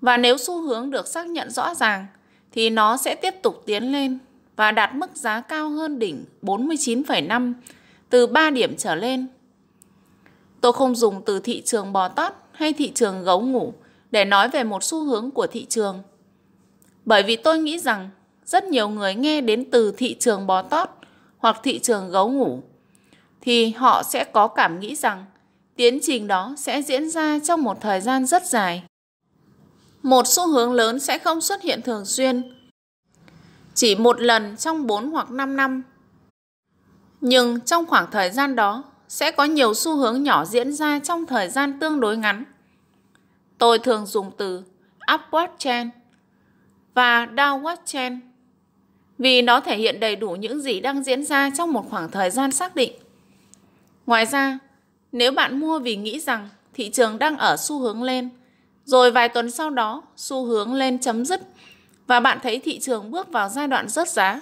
[0.00, 2.06] Và nếu xu hướng được xác nhận rõ ràng
[2.52, 4.18] thì nó sẽ tiếp tục tiến lên
[4.56, 7.52] và đạt mức giá cao hơn đỉnh 49,5
[8.10, 9.26] từ 3 điểm trở lên.
[10.60, 13.74] Tôi không dùng từ thị trường bò tót hay thị trường gấu ngủ
[14.10, 16.02] để nói về một xu hướng của thị trường.
[17.04, 18.10] Bởi vì tôi nghĩ rằng
[18.44, 20.88] rất nhiều người nghe đến từ thị trường bò tót
[21.38, 22.62] hoặc thị trường gấu ngủ,
[23.40, 25.24] thì họ sẽ có cảm nghĩ rằng
[25.76, 28.84] tiến trình đó sẽ diễn ra trong một thời gian rất dài.
[30.02, 32.54] Một xu hướng lớn sẽ không xuất hiện thường xuyên.
[33.74, 35.82] chỉ một lần trong 4 hoặc 5 năm.
[37.20, 41.26] Nhưng trong khoảng thời gian đó sẽ có nhiều xu hướng nhỏ diễn ra trong
[41.26, 42.44] thời gian tương đối ngắn.
[43.58, 44.62] Tôi thường dùng từ
[45.06, 45.90] upward trend
[46.94, 48.18] và Dao Watchen
[49.18, 52.30] vì nó thể hiện đầy đủ những gì đang diễn ra trong một khoảng thời
[52.30, 52.92] gian xác định.
[54.06, 54.58] Ngoài ra,
[55.12, 58.30] nếu bạn mua vì nghĩ rằng thị trường đang ở xu hướng lên,
[58.84, 61.40] rồi vài tuần sau đó xu hướng lên chấm dứt
[62.06, 64.40] và bạn thấy thị trường bước vào giai đoạn rớt giá,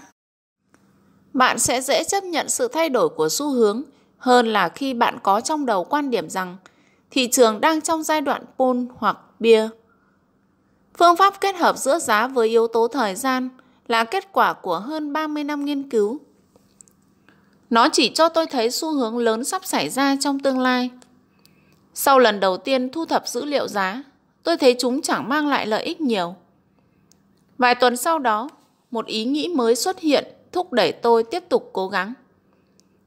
[1.32, 3.82] bạn sẽ dễ chấp nhận sự thay đổi của xu hướng
[4.18, 6.56] hơn là khi bạn có trong đầu quan điểm rằng
[7.10, 9.70] thị trường đang trong giai đoạn bull hoặc bear.
[10.98, 13.48] Phương pháp kết hợp giữa giá với yếu tố thời gian
[13.88, 16.20] là kết quả của hơn 30 năm nghiên cứu.
[17.70, 20.90] Nó chỉ cho tôi thấy xu hướng lớn sắp xảy ra trong tương lai.
[21.94, 24.02] Sau lần đầu tiên thu thập dữ liệu giá,
[24.42, 26.34] tôi thấy chúng chẳng mang lại lợi ích nhiều.
[27.58, 28.48] Vài tuần sau đó,
[28.90, 32.14] một ý nghĩ mới xuất hiện thúc đẩy tôi tiếp tục cố gắng.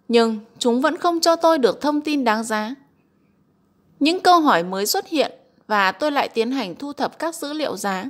[0.08, 2.76] Nhưng chúng vẫn không cho tôi được thông tin đáng giá.
[4.00, 5.32] Những câu hỏi mới xuất hiện
[5.68, 8.06] và tôi lại tiến hành thu thập các dữ liệu giá.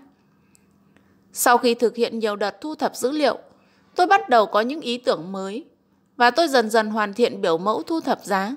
[1.34, 3.38] Sau khi thực hiện nhiều đợt thu thập dữ liệu,
[3.96, 5.66] tôi bắt đầu có những ý tưởng mới
[6.18, 8.56] và tôi dần dần hoàn thiện biểu mẫu thu thập giá.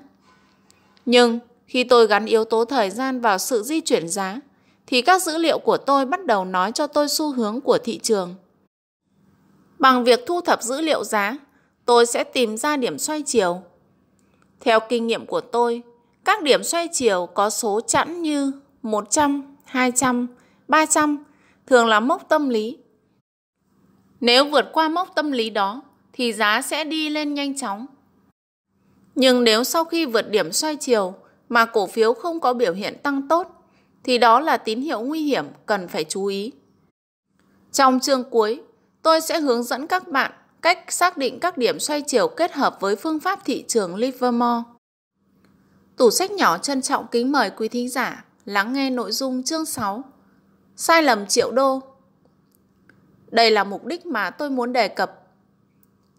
[1.05, 4.39] Nhưng khi tôi gắn yếu tố thời gian vào sự di chuyển giá,
[4.87, 7.99] thì các dữ liệu của tôi bắt đầu nói cho tôi xu hướng của thị
[8.03, 8.35] trường.
[9.79, 11.37] Bằng việc thu thập dữ liệu giá,
[11.85, 13.61] tôi sẽ tìm ra điểm xoay chiều.
[14.59, 15.83] Theo kinh nghiệm của tôi,
[16.25, 18.51] các điểm xoay chiều có số chẵn như
[18.81, 20.27] 100, 200,
[20.67, 21.23] 300
[21.67, 22.77] thường là mốc tâm lý.
[24.21, 25.81] Nếu vượt qua mốc tâm lý đó
[26.13, 27.85] thì giá sẽ đi lên nhanh chóng.
[29.15, 31.13] Nhưng nếu sau khi vượt điểm xoay chiều
[31.49, 33.59] mà cổ phiếu không có biểu hiện tăng tốt
[34.03, 36.51] thì đó là tín hiệu nguy hiểm cần phải chú ý.
[37.71, 38.61] Trong chương cuối,
[39.01, 42.77] tôi sẽ hướng dẫn các bạn cách xác định các điểm xoay chiều kết hợp
[42.79, 44.63] với phương pháp thị trường Livermore.
[45.97, 49.65] Tủ sách nhỏ trân trọng kính mời quý thính giả lắng nghe nội dung chương
[49.65, 50.03] 6
[50.75, 51.81] Sai lầm triệu đô
[53.27, 55.27] Đây là mục đích mà tôi muốn đề cập.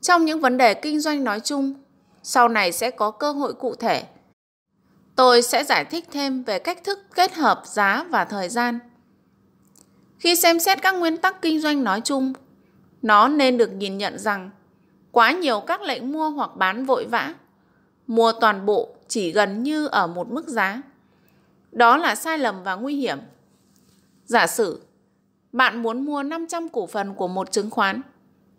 [0.01, 1.75] Trong những vấn đề kinh doanh nói chung,
[2.23, 4.05] sau này sẽ có cơ hội cụ thể.
[5.17, 8.79] Tôi sẽ giải thích thêm về cách thức kết hợp giá và thời gian.
[10.19, 12.33] Khi xem xét các nguyên tắc kinh doanh nói chung,
[13.03, 14.51] nó nên được nhìn nhận rằng
[15.13, 17.35] quá nhiều các lệnh mua hoặc bán vội vã,
[18.07, 20.83] mua toàn bộ chỉ gần như ở một mức giá.
[21.73, 23.19] Đó là sai lầm và nguy hiểm.
[24.25, 24.83] Giả sử
[25.53, 28.03] bạn muốn mua 500 cổ phần của một chứng khoán,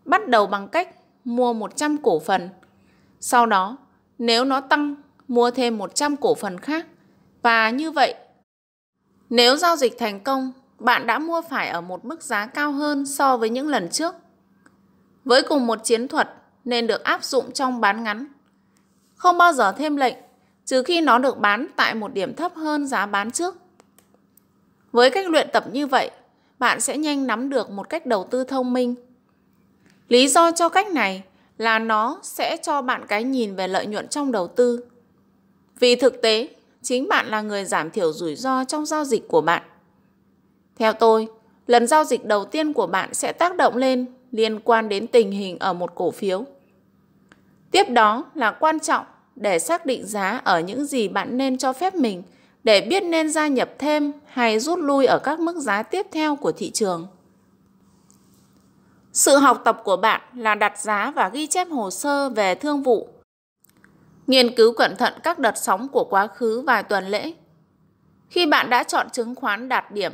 [0.06, 2.50] bắt đầu bằng cách mua 100 cổ phần.
[3.20, 3.78] Sau đó,
[4.18, 4.96] nếu nó tăng,
[5.28, 6.88] mua thêm 100 cổ phần khác.
[7.42, 8.16] Và như vậy,
[9.30, 13.06] nếu giao dịch thành công, bạn đã mua phải ở một mức giá cao hơn
[13.06, 14.16] so với những lần trước.
[15.26, 16.30] Với cùng một chiến thuật
[16.66, 18.26] nên được áp dụng trong bán ngắn.
[19.16, 20.16] Không bao giờ thêm lệnh,
[20.72, 23.56] trừ khi nó được bán tại một điểm thấp hơn giá bán trước.
[24.92, 26.12] Với cách luyện tập như vậy,
[26.60, 28.96] bạn sẽ nhanh nắm được một cách đầu tư thông minh.
[30.08, 31.24] Lý do cho cách này
[31.58, 34.84] là nó sẽ cho bạn cái nhìn về lợi nhuận trong đầu tư.
[35.80, 36.50] Vì thực tế,
[36.82, 39.64] chính bạn là người giảm thiểu rủi ro trong giao dịch của bạn.
[40.76, 41.28] Theo tôi,
[41.68, 45.32] lần giao dịch đầu tiên của bạn sẽ tác động lên liên quan đến tình
[45.32, 46.46] hình ở một cổ phiếu.
[47.72, 49.06] Tiếp đó là quan trọng
[49.42, 52.24] để xác định giá ở những gì bạn nên cho phép mình
[52.64, 56.36] để biết nên gia nhập thêm hay rút lui ở các mức giá tiếp theo
[56.36, 57.08] của thị trường.
[59.14, 62.84] Sự học tập của bạn là đặt giá và ghi chép hồ sơ về thương
[62.84, 63.10] vụ.
[64.28, 67.34] Nghiên cứu cẩn thận các đợt sóng của quá khứ vài tuần lễ.
[68.30, 70.14] Khi bạn đã chọn chứng khoán đạt điểm,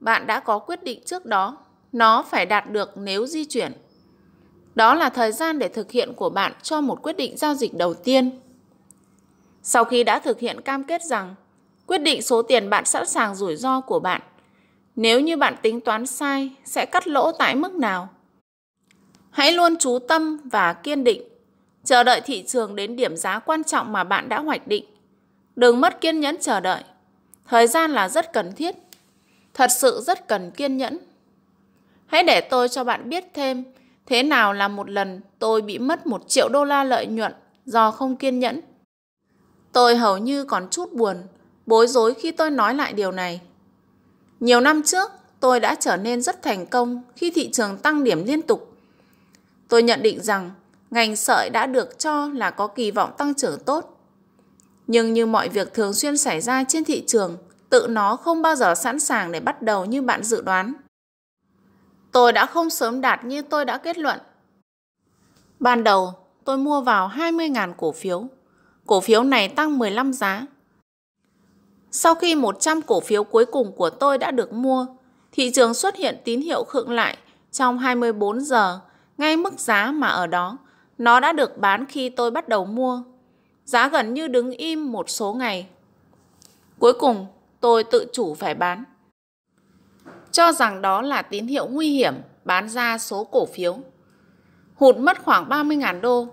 [0.00, 1.56] bạn đã có quyết định trước đó
[1.92, 3.72] nó phải đạt được nếu di chuyển.
[4.74, 7.74] Đó là thời gian để thực hiện của bạn cho một quyết định giao dịch
[7.74, 8.41] đầu tiên.
[9.62, 11.34] Sau khi đã thực hiện cam kết rằng
[11.86, 14.20] quyết định số tiền bạn sẵn sàng rủi ro của bạn,
[14.96, 18.08] nếu như bạn tính toán sai sẽ cắt lỗ tại mức nào.
[19.30, 21.22] Hãy luôn chú tâm và kiên định,
[21.84, 24.84] chờ đợi thị trường đến điểm giá quan trọng mà bạn đã hoạch định.
[25.56, 26.82] Đừng mất kiên nhẫn chờ đợi.
[27.48, 28.74] Thời gian là rất cần thiết.
[29.54, 30.98] Thật sự rất cần kiên nhẫn.
[32.06, 33.64] Hãy để tôi cho bạn biết thêm
[34.06, 37.32] thế nào là một lần tôi bị mất một triệu đô la lợi nhuận
[37.66, 38.60] do không kiên nhẫn.
[39.72, 41.16] Tôi hầu như còn chút buồn,
[41.66, 43.40] bối rối khi tôi nói lại điều này.
[44.40, 45.10] Nhiều năm trước,
[45.40, 48.72] tôi đã trở nên rất thành công khi thị trường tăng điểm liên tục.
[49.68, 50.50] Tôi nhận định rằng
[50.90, 53.98] ngành sợi đã được cho là có kỳ vọng tăng trưởng tốt.
[54.86, 57.36] Nhưng như mọi việc thường xuyên xảy ra trên thị trường,
[57.68, 60.72] tự nó không bao giờ sẵn sàng để bắt đầu như bạn dự đoán.
[62.12, 64.18] tôi đã không sớm đạt như tôi đã kết luận.
[65.60, 66.12] Ban đầu,
[66.44, 68.28] tôi mua vào 20.000 cổ phiếu.
[68.86, 70.46] Cổ phiếu này tăng 15 giá.
[71.90, 74.86] Sau khi 100 cổ phiếu cuối cùng của tôi đã được mua,
[75.32, 77.16] thị trường xuất hiện tín hiệu khựng lại
[77.52, 78.80] trong 24 giờ,
[79.18, 80.58] ngay mức giá mà ở đó,
[80.98, 83.02] nó đã được bán khi tôi bắt đầu mua.
[83.64, 85.66] Giá gần như đứng im một số ngày.
[86.78, 87.26] Cuối cùng,
[87.60, 88.84] tôi tự chủ phải bán.
[90.32, 92.14] Cho rằng đó là tín hiệu nguy hiểm
[92.44, 93.78] bán ra số cổ phiếu.
[94.74, 96.28] Hụt mất khoảng 30.000 đô.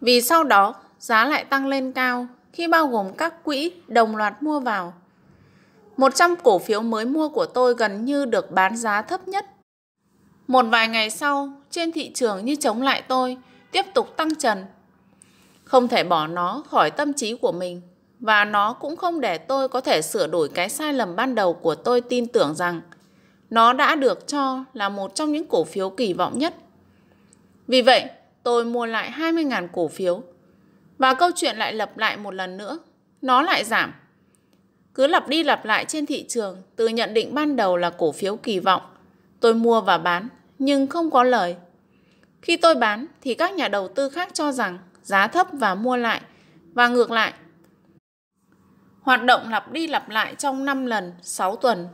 [0.00, 4.42] Vì sau đó, giá lại tăng lên cao khi bao gồm các quỹ đồng loạt
[4.42, 4.94] mua vào.
[5.96, 9.46] 100 cổ phiếu mới mua của tôi gần như được bán giá thấp nhất.
[10.46, 13.36] Một vài ngày sau, trên thị trường như chống lại tôi,
[13.72, 14.64] tiếp tục tăng trần.
[15.64, 17.80] Không thể bỏ nó khỏi tâm trí của mình
[18.20, 21.54] và nó cũng không để tôi có thể sửa đổi cái sai lầm ban đầu
[21.54, 22.80] của tôi tin tưởng rằng
[23.50, 26.54] nó đã được cho là một trong những cổ phiếu kỳ vọng nhất.
[27.66, 28.04] Vì vậy,
[28.42, 30.22] tôi mua lại 20.000 cổ phiếu
[30.98, 32.78] và câu chuyện lại lặp lại một lần nữa.
[33.22, 33.92] Nó lại giảm.
[34.94, 38.12] Cứ lặp đi lặp lại trên thị trường từ nhận định ban đầu là cổ
[38.12, 38.82] phiếu kỳ vọng.
[39.40, 40.28] Tôi mua và bán
[40.58, 41.56] nhưng không có lời.
[42.42, 45.96] Khi tôi bán thì các nhà đầu tư khác cho rằng giá thấp và mua
[45.96, 46.20] lại
[46.72, 47.32] và ngược lại.
[49.00, 51.88] Hoạt động lặp đi lặp lại trong 5 lần 6 tuần.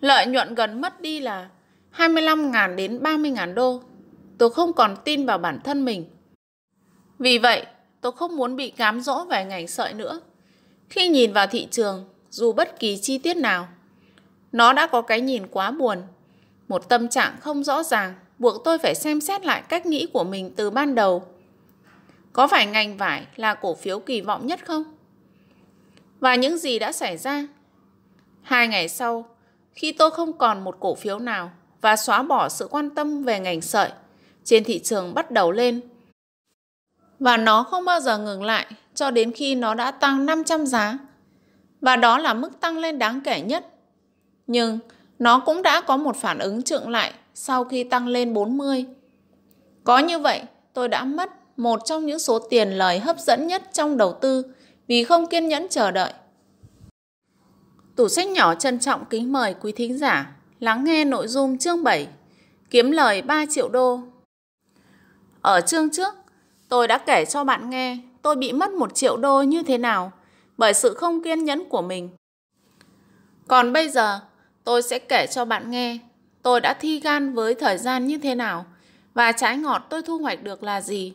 [0.00, 1.48] Lợi nhuận gần mất đi là
[1.96, 3.82] 25.000 đến 30.000 đô.
[4.38, 6.04] Tôi không còn tin vào bản thân mình.
[7.18, 7.66] Vì vậy,
[8.04, 10.20] tôi không muốn bị cám dỗ về ngành sợi nữa.
[10.90, 13.68] Khi nhìn vào thị trường, dù bất kỳ chi tiết nào,
[14.52, 16.02] nó đã có cái nhìn quá buồn.
[16.68, 20.24] Một tâm trạng không rõ ràng buộc tôi phải xem xét lại cách nghĩ của
[20.24, 21.24] mình từ ban đầu.
[22.32, 24.84] Có phải ngành vải là cổ phiếu kỳ vọng nhất không?
[26.20, 27.46] Và những gì đã xảy ra?
[28.42, 29.24] Hai ngày sau,
[29.72, 31.50] khi tôi không còn một cổ phiếu nào
[31.80, 33.90] và xóa bỏ sự quan tâm về ngành sợi,
[34.44, 35.80] trên thị trường bắt đầu lên
[37.24, 40.98] và nó không bao giờ ngừng lại cho đến khi nó đã tăng 500 giá.
[41.80, 43.66] Và đó là mức tăng lên đáng kể nhất.
[44.46, 44.78] Nhưng
[45.18, 48.86] nó cũng đã có một phản ứng trượng lại sau khi tăng lên 40.
[49.84, 53.62] Có như vậy, tôi đã mất một trong những số tiền lời hấp dẫn nhất
[53.72, 54.42] trong đầu tư
[54.86, 56.12] vì không kiên nhẫn chờ đợi.
[57.96, 61.84] Tủ sách nhỏ trân trọng kính mời quý thính giả lắng nghe nội dung chương
[61.84, 62.06] 7
[62.70, 64.00] Kiếm lời 3 triệu đô.
[65.42, 66.23] Ở chương trước,
[66.74, 70.12] Tôi đã kể cho bạn nghe tôi bị mất một triệu đô như thế nào
[70.56, 72.10] bởi sự không kiên nhẫn của mình.
[73.48, 74.20] Còn bây giờ,
[74.64, 75.98] tôi sẽ kể cho bạn nghe
[76.42, 78.66] tôi đã thi gan với thời gian như thế nào
[79.14, 81.12] và trái ngọt tôi thu hoạch được là gì.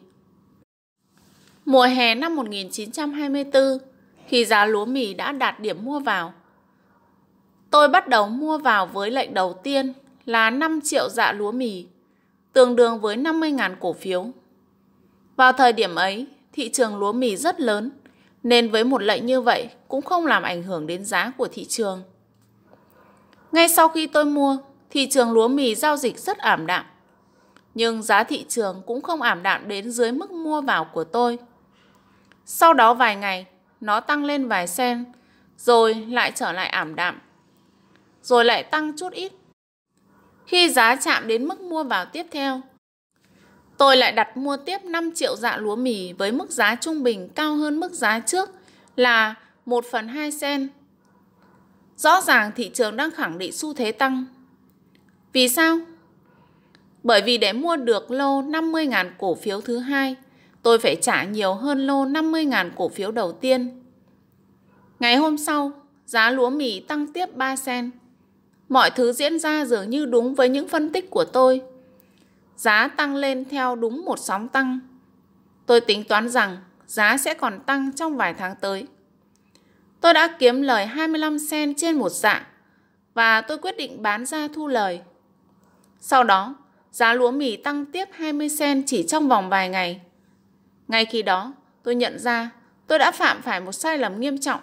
[1.65, 3.63] Mùa hè năm 1924,
[4.27, 6.33] khi giá lúa mì đã đạt điểm mua vào,
[7.69, 9.93] tôi bắt đầu mua vào với lệnh đầu tiên
[10.25, 11.85] là 5 triệu dạ lúa mì,
[12.53, 14.31] tương đương với 50.000 cổ phiếu.
[15.39, 17.91] Vào thời điểm ấy, thị trường lúa mì rất lớn,
[18.43, 21.65] nên với một lệnh như vậy cũng không làm ảnh hưởng đến giá của thị
[21.65, 22.03] trường.
[23.51, 24.57] Ngay sau khi tôi mua,
[24.89, 26.85] thị trường lúa mì giao dịch rất ảm đạm.
[27.73, 31.37] Nhưng giá thị trường cũng không ảm đạm đến dưới mức mua vào của tôi.
[32.45, 33.45] Sau đó vài ngày,
[33.81, 35.05] nó tăng lên vài sen,
[35.57, 37.19] rồi lại trở lại ảm đạm,
[38.21, 39.31] rồi lại tăng chút ít.
[40.45, 42.61] Khi giá chạm đến mức mua vào tiếp theo,
[43.79, 47.29] Tôi lại đặt mua tiếp 5 triệu dạ lúa mì với mức giá trung bình
[47.35, 48.49] cao hơn mức giá trước
[48.95, 50.67] là 1 phần 2 sen.
[51.97, 54.25] Rõ ràng thị trường đang khẳng định xu thế tăng.
[55.33, 55.77] Vì sao?
[57.03, 60.15] Bởi vì để mua được lô 50.000 cổ phiếu thứ hai,
[60.63, 63.83] tôi phải trả nhiều hơn lô 50.000 cổ phiếu đầu tiên.
[64.99, 65.71] Ngày hôm sau,
[66.05, 67.91] giá lúa mì tăng tiếp 3 sen.
[68.69, 71.61] Mọi thứ diễn ra dường như đúng với những phân tích của tôi
[72.59, 74.79] giá tăng lên theo đúng một sóng tăng.
[75.65, 78.87] Tôi tính toán rằng giá sẽ còn tăng trong vài tháng tới.
[80.01, 82.47] Tôi đã kiếm lời 25 sen trên một dạ
[83.13, 85.01] và tôi quyết định bán ra thu lời.
[85.99, 86.55] Sau đó,
[86.91, 90.01] giá lúa mì tăng tiếp 20 sen chỉ trong vòng vài ngày.
[90.87, 91.53] Ngay khi đó,
[91.83, 92.49] tôi nhận ra
[92.87, 94.61] tôi đã phạm phải một sai lầm nghiêm trọng.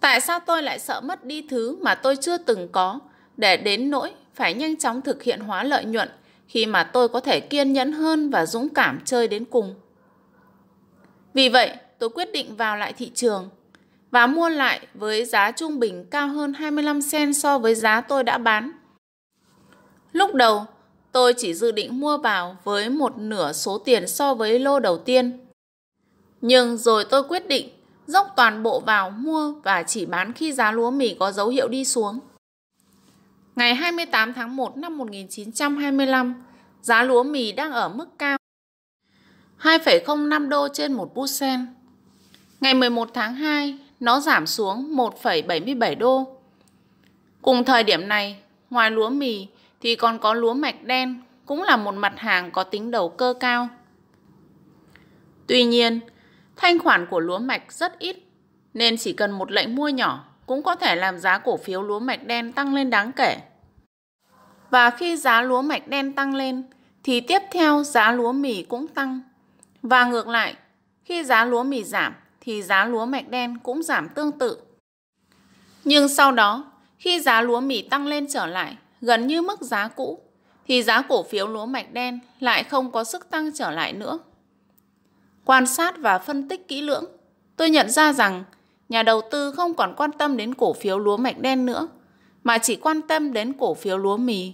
[0.00, 3.00] Tại sao tôi lại sợ mất đi thứ mà tôi chưa từng có
[3.36, 6.08] để đến nỗi phải nhanh chóng thực hiện hóa lợi nhuận
[6.48, 9.74] khi mà tôi có thể kiên nhẫn hơn và dũng cảm chơi đến cùng.
[11.34, 13.48] Vì vậy, tôi quyết định vào lại thị trường
[14.10, 18.24] và mua lại với giá trung bình cao hơn 25 sen so với giá tôi
[18.24, 18.72] đã bán.
[20.12, 20.64] Lúc đầu,
[21.12, 24.98] tôi chỉ dự định mua vào với một nửa số tiền so với lô đầu
[24.98, 25.46] tiên.
[26.40, 27.68] Nhưng rồi tôi quyết định
[28.06, 31.68] dốc toàn bộ vào mua và chỉ bán khi giá lúa mì có dấu hiệu
[31.68, 32.18] đi xuống.
[33.56, 36.44] Ngày 28 tháng 1 năm 1925,
[36.80, 38.38] giá lúa mì đang ở mức cao
[39.60, 41.66] 2,05 đô trên một bút sen.
[42.60, 46.38] Ngày 11 tháng 2, nó giảm xuống 1,77 đô.
[47.42, 48.40] Cùng thời điểm này,
[48.70, 49.46] ngoài lúa mì
[49.80, 53.34] thì còn có lúa mạch đen, cũng là một mặt hàng có tính đầu cơ
[53.40, 53.68] cao.
[55.46, 56.00] Tuy nhiên,
[56.56, 58.16] thanh khoản của lúa mạch rất ít,
[58.74, 61.98] nên chỉ cần một lệnh mua nhỏ cũng có thể làm giá cổ phiếu lúa
[61.98, 63.36] mạch đen tăng lên đáng kể.
[64.70, 66.62] Và khi giá lúa mạch đen tăng lên,
[67.02, 69.20] thì tiếp theo giá lúa mì cũng tăng.
[69.82, 70.54] Và ngược lại,
[71.04, 74.58] khi giá lúa mì giảm, thì giá lúa mạch đen cũng giảm tương tự.
[75.84, 79.88] Nhưng sau đó, khi giá lúa mì tăng lên trở lại, gần như mức giá
[79.88, 80.20] cũ,
[80.66, 84.18] thì giá cổ phiếu lúa mạch đen lại không có sức tăng trở lại nữa.
[85.44, 87.04] Quan sát và phân tích kỹ lưỡng,
[87.56, 88.44] tôi nhận ra rằng
[88.88, 91.88] nhà đầu tư không còn quan tâm đến cổ phiếu lúa mạch đen nữa,
[92.44, 94.52] mà chỉ quan tâm đến cổ phiếu lúa mì.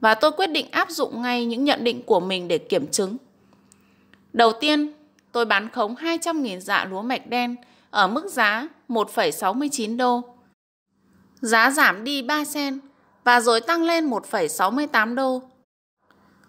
[0.00, 3.16] Và tôi quyết định áp dụng ngay những nhận định của mình để kiểm chứng.
[4.32, 4.92] Đầu tiên,
[5.32, 7.56] tôi bán khống 200.000 dạ lúa mạch đen
[7.90, 10.22] ở mức giá 1,69 đô.
[11.40, 12.80] Giá giảm đi 3 sen
[13.24, 15.42] và rồi tăng lên 1,68 đô.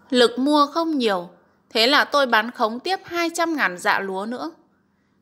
[0.10, 1.30] Lực mua không nhiều,
[1.70, 4.52] thế là tôi bán khống tiếp 200.000 dạ lúa nữa.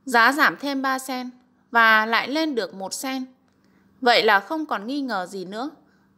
[0.06, 1.30] Giá giảm thêm 3 sen
[1.72, 3.26] và lại lên được một sen.
[4.02, 5.70] Vậy là không còn nghi ngờ gì nữa.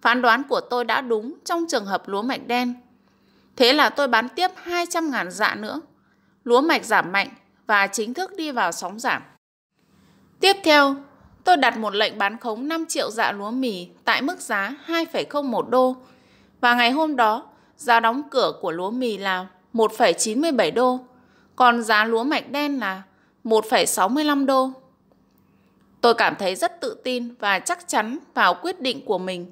[0.02, 2.74] Phán đoán của tôi đã đúng trong trường hợp lúa mạch đen.
[3.56, 5.82] Thế là tôi bán tiếp 200.000 dạ nữa.
[6.44, 7.30] Lúa mạch giảm mạnh
[7.68, 9.22] và chính thức đi vào sóng giảm.
[10.40, 10.96] Tiếp theo,
[11.44, 15.70] tôi đặt một lệnh bán khống 5 triệu dạ lúa mì tại mức giá 2,01
[15.70, 15.96] đô.
[16.62, 17.44] Và ngày hôm đó,
[17.78, 21.00] giá đóng cửa của lúa mì là 1,97 đô,
[21.56, 23.02] còn giá lúa mạch đen là
[23.44, 24.72] 1,65 đô.
[26.02, 29.52] Tôi cảm thấy rất tự tin và chắc chắn vào quyết định của mình.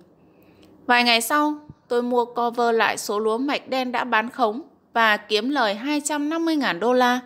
[0.85, 4.61] Vài ngày sau, tôi mua cover lại số lúa mạch đen đã bán khống
[4.93, 7.19] và kiếm lời 250.000 đô la.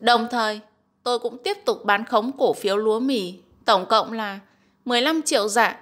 [0.00, 0.60] Đồng thời,
[1.02, 3.34] tôi cũng tiếp tục bán khống cổ phiếu lúa mì,
[3.64, 4.40] tổng cộng là
[4.84, 5.76] 15 triệu dạ.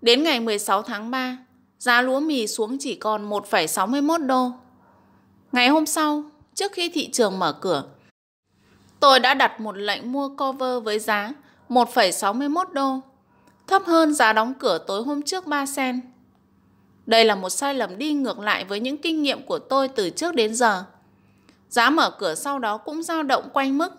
[0.00, 1.38] Đến ngày 16 tháng 3,
[1.78, 4.50] giá lúa mì xuống chỉ còn 1,61 đô.
[5.52, 6.22] Ngày hôm sau,
[6.54, 7.84] trước khi thị trường mở cửa,
[9.04, 11.32] tôi đã đặt một lệnh mua cover với giá
[11.68, 13.00] 1,61 đô,
[13.66, 16.00] thấp hơn giá đóng cửa tối hôm trước 3 sen.
[17.06, 20.10] Đây là một sai lầm đi ngược lại với những kinh nghiệm của tôi từ
[20.10, 20.84] trước đến giờ.
[21.68, 23.92] Giá mở cửa sau đó cũng dao động quanh mức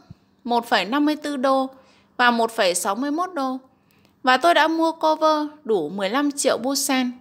[0.46, 1.70] 1,54 đô
[2.18, 3.58] và 1,61 đô.
[4.24, 7.12] Và tôi đã mua cover đủ 15 triệu Busen.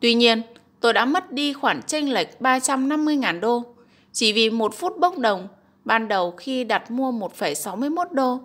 [0.00, 0.42] Tuy nhiên,
[0.80, 3.64] tôi đã mất đi khoản chênh lệch 350.000 đô
[4.12, 5.48] chỉ vì một phút bốc đồng
[5.84, 8.40] ban đầu khi đặt mua 1,61 đô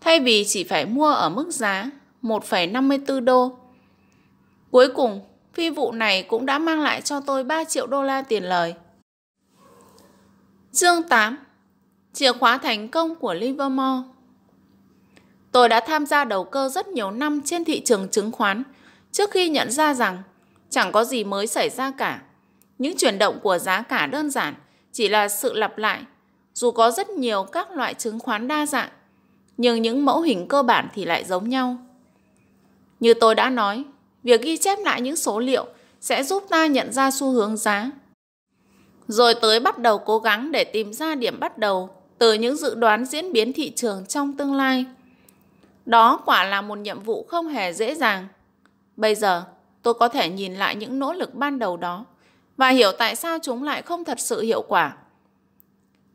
[0.00, 1.90] thay vì chỉ phải mua ở mức giá
[2.22, 3.56] 1,54 đô.
[4.70, 5.20] Cuối cùng,
[5.54, 8.74] phi vụ này cũng đã mang lại cho tôi 3 triệu đô la tiền lời.
[10.72, 11.38] Chương 8
[12.12, 14.08] Chìa khóa thành công của Livermore
[15.52, 18.62] Tôi đã tham gia đầu cơ rất nhiều năm trên thị trường chứng khoán
[19.12, 20.22] trước khi nhận ra rằng
[20.70, 22.22] chẳng có gì mới xảy ra cả.
[22.78, 24.54] Những chuyển động của giá cả đơn giản
[24.92, 26.02] chỉ là sự lặp lại,
[26.54, 28.88] dù có rất nhiều các loại chứng khoán đa dạng,
[29.56, 31.76] nhưng những mẫu hình cơ bản thì lại giống nhau.
[33.00, 33.84] Như tôi đã nói,
[34.22, 35.66] việc ghi chép lại những số liệu
[36.00, 37.90] sẽ giúp ta nhận ra xu hướng giá.
[39.08, 42.74] Rồi tới bắt đầu cố gắng để tìm ra điểm bắt đầu từ những dự
[42.74, 44.84] đoán diễn biến thị trường trong tương lai.
[45.86, 48.28] Đó quả là một nhiệm vụ không hề dễ dàng.
[48.96, 49.44] Bây giờ,
[49.82, 52.04] tôi có thể nhìn lại những nỗ lực ban đầu đó
[52.56, 54.96] và hiểu tại sao chúng lại không thật sự hiệu quả.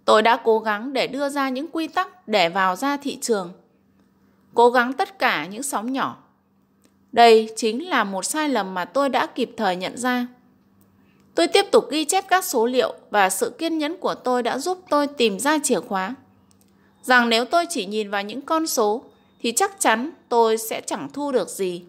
[0.07, 3.51] Tôi đã cố gắng để đưa ra những quy tắc để vào ra thị trường.
[4.53, 6.17] Cố gắng tất cả những sóng nhỏ
[7.11, 10.27] đây chính là một sai lầm mà tôi đã kịp thời nhận ra.
[11.35, 14.57] Tôi tiếp tục ghi chép các số liệu và sự kiên nhẫn của tôi đã
[14.57, 16.15] giúp tôi tìm ra chìa khóa.
[17.01, 19.03] Rằng nếu tôi chỉ nhìn vào những con số
[19.41, 21.83] thì chắc chắn tôi sẽ chẳng thu được gì.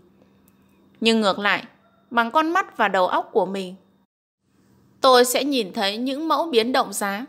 [1.01, 1.65] Nhưng ngược lại,
[2.11, 3.75] bằng con mắt và đầu óc của mình,
[5.01, 7.27] tôi sẽ nhìn thấy những mẫu biến động giá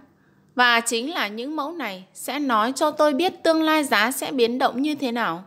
[0.60, 4.32] và chính là những mẫu này sẽ nói cho tôi biết tương lai giá sẽ
[4.32, 5.44] biến động như thế nào.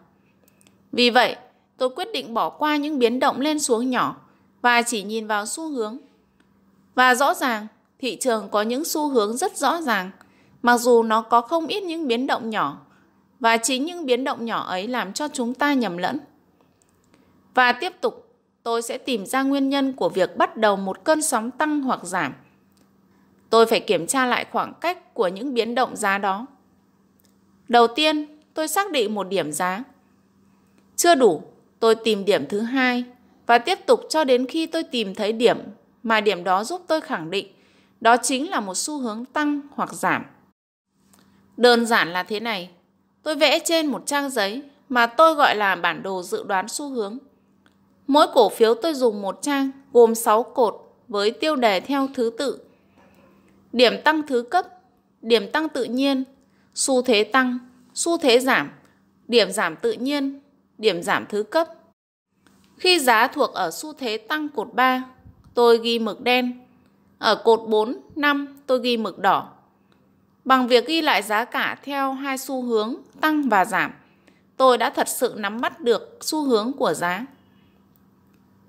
[0.93, 1.37] Vì vậy,
[1.77, 4.17] tôi quyết định bỏ qua những biến động lên xuống nhỏ
[4.63, 5.99] và chỉ nhìn vào xu hướng.
[6.95, 7.67] Và rõ ràng,
[7.99, 10.11] thị trường có những xu hướng rất rõ ràng,
[10.63, 12.81] mặc dù nó có không ít những biến động nhỏ,
[13.41, 16.21] và chính những biến động nhỏ ấy làm cho chúng ta nhầm lẫn.
[17.55, 21.23] Và tiếp tục, tôi sẽ tìm ra nguyên nhân của việc bắt đầu một cơn
[21.23, 22.35] sóng tăng hoặc giảm.
[23.53, 26.47] Tôi phải kiểm tra lại khoảng cách của những biến động giá đó.
[27.69, 29.85] Đầu tiên, tôi xác định một điểm giá.
[30.97, 31.43] Chưa đủ,
[31.81, 33.05] tôi tìm điểm thứ hai
[33.47, 35.59] và tiếp tục cho đến khi tôi tìm thấy điểm
[36.03, 37.47] mà điểm đó giúp tôi khẳng định
[38.01, 40.25] đó chính là một xu hướng tăng hoặc giảm.
[41.57, 42.71] Đơn giản là thế này,
[43.23, 46.89] tôi vẽ trên một trang giấy mà tôi gọi là bản đồ dự đoán xu
[46.89, 47.19] hướng.
[48.07, 50.75] Mỗi cổ phiếu tôi dùng một trang gồm 6 cột
[51.09, 52.59] với tiêu đề theo thứ tự.
[53.73, 54.67] Điểm tăng thứ cấp,
[55.23, 56.25] điểm tăng tự nhiên,
[56.75, 57.59] xu thế tăng,
[57.95, 58.71] xu thế giảm,
[59.29, 60.41] điểm giảm tự nhiên,
[60.79, 61.69] điểm giảm thứ cấp.
[62.79, 65.05] Khi giá thuộc ở xu thế tăng cột 3,
[65.55, 66.61] tôi ghi mực đen.
[67.19, 69.53] Ở cột 4, 5 tôi ghi mực đỏ.
[70.45, 73.93] Bằng việc ghi lại giá cả theo hai xu hướng tăng và giảm,
[74.57, 77.27] tôi đã thật sự nắm bắt được xu hướng của giá.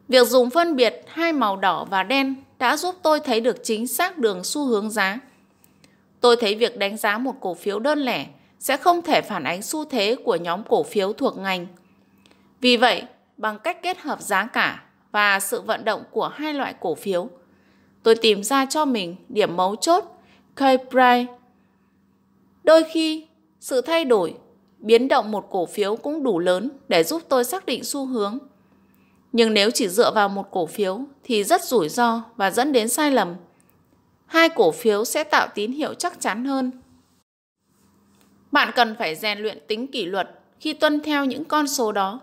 [0.07, 3.87] Việc dùng phân biệt hai màu đỏ và đen đã giúp tôi thấy được chính
[3.87, 5.19] xác đường xu hướng giá.
[6.21, 8.25] Tôi thấy việc đánh giá một cổ phiếu đơn lẻ
[8.59, 11.67] sẽ không thể phản ánh xu thế của nhóm cổ phiếu thuộc ngành.
[12.61, 13.03] Vì vậy,
[13.37, 17.29] bằng cách kết hợp giá cả và sự vận động của hai loại cổ phiếu,
[18.03, 20.03] tôi tìm ra cho mình điểm mấu chốt
[20.55, 21.25] K-price.
[22.63, 23.27] Đôi khi,
[23.59, 24.35] sự thay đổi,
[24.77, 28.39] biến động một cổ phiếu cũng đủ lớn để giúp tôi xác định xu hướng.
[29.33, 32.89] Nhưng nếu chỉ dựa vào một cổ phiếu thì rất rủi ro và dẫn đến
[32.89, 33.35] sai lầm.
[34.25, 36.71] Hai cổ phiếu sẽ tạo tín hiệu chắc chắn hơn.
[38.51, 40.29] Bạn cần phải rèn luyện tính kỷ luật
[40.59, 42.19] khi tuân theo những con số đó.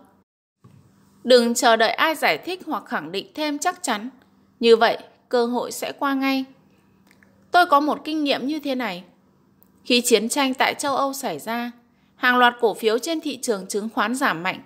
[1.23, 4.09] Đừng chờ đợi ai giải thích hoặc khẳng định thêm chắc chắn.
[4.59, 4.97] Như vậy,
[5.29, 6.45] cơ hội sẽ qua ngay.
[7.51, 9.03] Tôi có một kinh nghiệm như thế này.
[9.83, 11.71] Khi chiến tranh tại châu Âu xảy ra,
[12.15, 14.61] hàng loạt cổ phiếu trên thị trường chứng khoán giảm mạnh.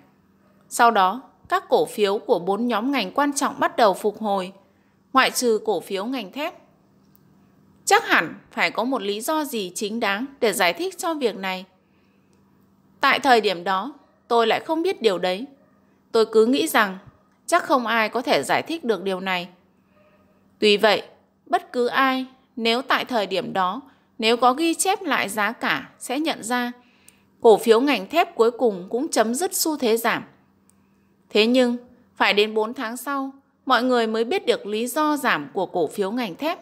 [0.68, 4.52] Sau đó, các cổ phiếu của bốn nhóm ngành quan trọng bắt đầu phục hồi,
[5.12, 6.54] ngoại trừ cổ phiếu ngành thép.
[7.84, 11.36] Chắc hẳn phải có một lý do gì chính đáng để giải thích cho việc
[11.36, 11.64] này.
[13.00, 13.92] Tại thời điểm đó,
[14.28, 15.46] tôi lại không biết điều đấy.
[16.12, 16.98] Tôi cứ nghĩ rằng
[17.46, 19.48] chắc không ai có thể giải thích được điều này.
[20.58, 21.02] Tuy vậy,
[21.46, 23.82] bất cứ ai nếu tại thời điểm đó
[24.18, 26.72] nếu có ghi chép lại giá cả sẽ nhận ra
[27.40, 30.24] cổ phiếu ngành thép cuối cùng cũng chấm dứt xu thế giảm.
[31.30, 31.76] Thế nhưng,
[32.14, 33.30] phải đến 4 tháng sau,
[33.66, 36.58] mọi người mới biết được lý do giảm của cổ phiếu ngành thép.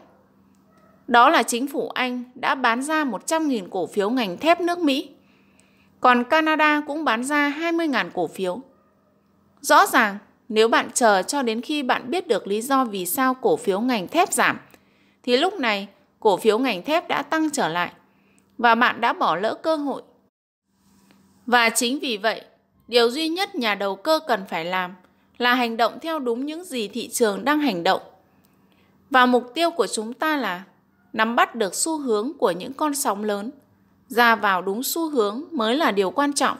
[1.06, 5.08] Đó là chính phủ Anh đã bán ra 100.000 cổ phiếu ngành thép nước Mỹ.
[6.00, 8.60] Còn Canada cũng bán ra 20.000 cổ phiếu.
[9.60, 10.18] Rõ ràng,
[10.48, 13.80] nếu bạn chờ cho đến khi bạn biết được lý do vì sao cổ phiếu
[13.80, 14.58] ngành thép giảm,
[15.22, 15.88] thì lúc này
[16.20, 17.92] cổ phiếu ngành thép đã tăng trở lại
[18.58, 20.02] và bạn đã bỏ lỡ cơ hội.
[21.46, 22.42] Và chính vì vậy,
[22.88, 24.94] điều duy nhất nhà đầu cơ cần phải làm
[25.38, 28.02] là hành động theo đúng những gì thị trường đang hành động.
[29.10, 30.64] Và mục tiêu của chúng ta là
[31.12, 33.50] nắm bắt được xu hướng của những con sóng lớn.
[34.08, 36.58] Ra vào đúng xu hướng mới là điều quan trọng.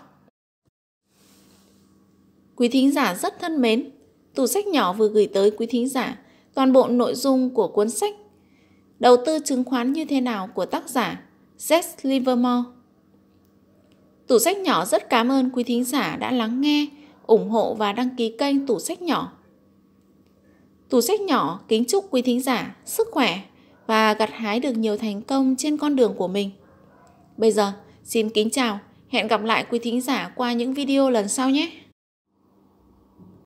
[2.57, 3.91] Quý thính giả rất thân mến,
[4.35, 6.19] tủ sách nhỏ vừa gửi tới quý thính giả
[6.55, 8.15] toàn bộ nội dung của cuốn sách
[8.99, 11.21] Đầu tư chứng khoán như thế nào của tác giả
[11.59, 12.71] Jess Livermore.
[14.27, 16.87] Tủ sách nhỏ rất cảm ơn quý thính giả đã lắng nghe,
[17.27, 19.33] ủng hộ và đăng ký kênh Tủ sách nhỏ.
[20.89, 23.41] Tủ sách nhỏ kính chúc quý thính giả sức khỏe
[23.87, 26.51] và gặt hái được nhiều thành công trên con đường của mình.
[27.37, 27.73] Bây giờ,
[28.05, 28.79] xin kính chào,
[29.09, 31.71] hẹn gặp lại quý thính giả qua những video lần sau nhé.